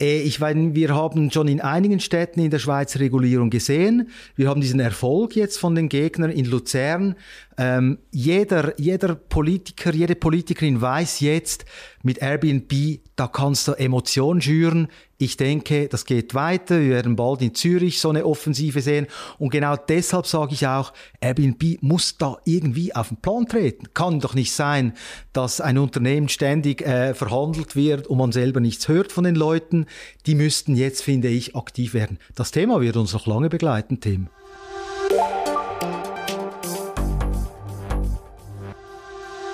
äh, 0.00 0.20
ich 0.20 0.38
meine, 0.38 0.76
wir 0.76 0.94
haben 0.94 1.32
schon 1.32 1.48
in 1.48 1.60
einigen 1.60 1.98
Städten 1.98 2.38
in 2.38 2.50
der 2.50 2.60
Schweiz 2.60 2.96
Regulierung 3.00 3.50
gesehen. 3.50 4.10
Wir 4.36 4.48
haben 4.48 4.60
diesen 4.60 4.78
Erfolg 4.78 5.34
jetzt 5.34 5.58
von 5.58 5.74
den 5.74 5.88
Gegnern 5.88 6.30
in 6.30 6.44
Luzern. 6.44 7.16
Ähm, 7.58 7.98
jeder, 8.12 8.78
jeder 8.80 9.16
Politiker, 9.16 9.92
jede 9.92 10.14
Politikerin 10.14 10.80
weiß 10.80 11.18
jetzt, 11.20 11.64
mit 12.04 12.22
Airbnb, 12.22 13.00
da 13.16 13.26
kannst 13.26 13.66
du 13.66 13.72
Emotionen 13.72 14.40
schüren. 14.40 14.86
Ich 15.18 15.36
denke, 15.36 15.88
das 15.88 16.04
geht 16.04 16.34
weiter. 16.34 16.80
Wir 16.80 16.90
werden 16.90 17.16
bald 17.16 17.42
in 17.42 17.56
Zürich 17.56 17.98
so 17.98 18.10
eine 18.10 18.24
Offensive 18.24 18.80
sehen. 18.80 19.08
Und 19.38 19.50
genau 19.50 19.74
deshalb 19.74 20.28
sage 20.28 20.54
ich 20.54 20.68
auch, 20.68 20.92
Airbnb 21.20 21.82
muss 21.82 22.16
da 22.16 22.36
irgendwie 22.44 22.94
auf 22.94 23.08
den 23.08 23.16
Plan 23.16 23.46
treten. 23.46 23.92
Kann 23.92 24.20
doch 24.20 24.34
nicht 24.34 24.52
sein, 24.52 24.92
dass 25.32 25.60
ein 25.60 25.78
Unternehmen 25.78 26.28
ständig 26.28 26.82
äh, 26.82 27.12
verhandelt 27.14 27.74
wird 27.74 28.06
und 28.06 28.18
man 28.18 28.30
selber 28.30 28.60
nichts 28.60 28.86
hört 28.86 29.10
von 29.10 29.24
den 29.24 29.34
Leuten. 29.34 29.86
Die 30.26 30.36
müssten 30.36 30.76
jetzt, 30.76 31.02
finde 31.02 31.26
ich, 31.26 31.56
aktiv 31.56 31.92
werden. 31.92 32.18
Das 32.36 32.52
Thema 32.52 32.80
wird 32.80 32.96
uns 32.96 33.12
noch 33.12 33.26
lange 33.26 33.48
begleiten, 33.48 34.00
Tim. 34.00 34.28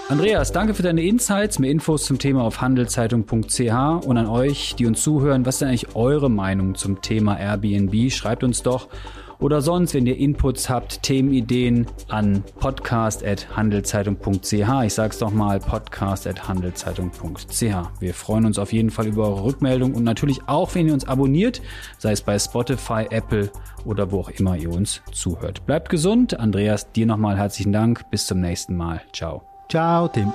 Andreas, 0.09 0.53
danke 0.53 0.75
für 0.75 0.83
deine 0.83 1.03
Insights. 1.03 1.59
Mehr 1.59 1.71
Infos 1.71 2.05
zum 2.05 2.19
Thema 2.19 2.43
auf 2.43 2.61
handelszeitung.ch 2.61 4.07
und 4.07 4.19
an 4.19 4.27
euch, 4.27 4.75
die 4.77 4.87
uns 4.87 5.03
zuhören. 5.03 5.47
Was 5.47 5.55
ist 5.57 5.63
denn 5.63 5.69
eigentlich 5.69 5.97
eure 5.97 6.31
Meinung 6.31 6.75
zum 6.75 7.01
Thema 7.01 7.39
Airbnb? 7.39 8.13
Schreibt 8.13 8.45
uns 8.45 8.63
doch. 8.63 8.89
Oder 9.41 9.63
sonst, 9.63 9.95
wenn 9.95 10.07
ihr 10.07 10.17
Inputs 10.17 10.69
habt, 10.69 11.03
Themenideen 11.03 11.87
an 12.09 12.45
podcast.handelszeitung.ch. 12.61 14.85
Ich 14.85 14.95
sag's 14.95 15.19
doch 15.19 15.33
mal, 15.33 15.59
podcast.handelszeitung.ch. 15.59 18.01
Wir 18.01 18.15
freuen 18.15 18.47
uns 18.47 18.59
auf 18.59 18.73
jeden 18.73 18.91
Fall 18.91 19.07
über 19.07 19.29
eure 19.29 19.45
Rückmeldung 19.45 19.95
und 19.95 20.03
natürlich 20.05 20.41
auch, 20.47 20.75
wenn 20.75 20.87
ihr 20.87 20.95
uns 20.95 21.09
abonniert, 21.09 21.61
sei 21.99 22.13
es 22.13 22.23
bei 22.23 22.39
Spotify, 22.39 23.07
Apple 23.11 23.51
oder 23.85 24.13
wo 24.13 24.21
auch 24.21 24.31
immer 24.31 24.57
ihr 24.57 24.71
uns 24.71 25.03
zuhört. 25.13 25.67
Bleibt 25.67 25.89
gesund. 25.89 26.39
Andreas, 26.39 26.93
dir 26.93 27.07
nochmal 27.07 27.37
herzlichen 27.37 27.73
Dank. 27.73 28.09
Bis 28.11 28.27
zum 28.27 28.41
nächsten 28.41 28.77
Mal. 28.77 29.03
Ciao. 29.13 29.54
Ciao 29.75 30.07
Tim. 30.09 30.33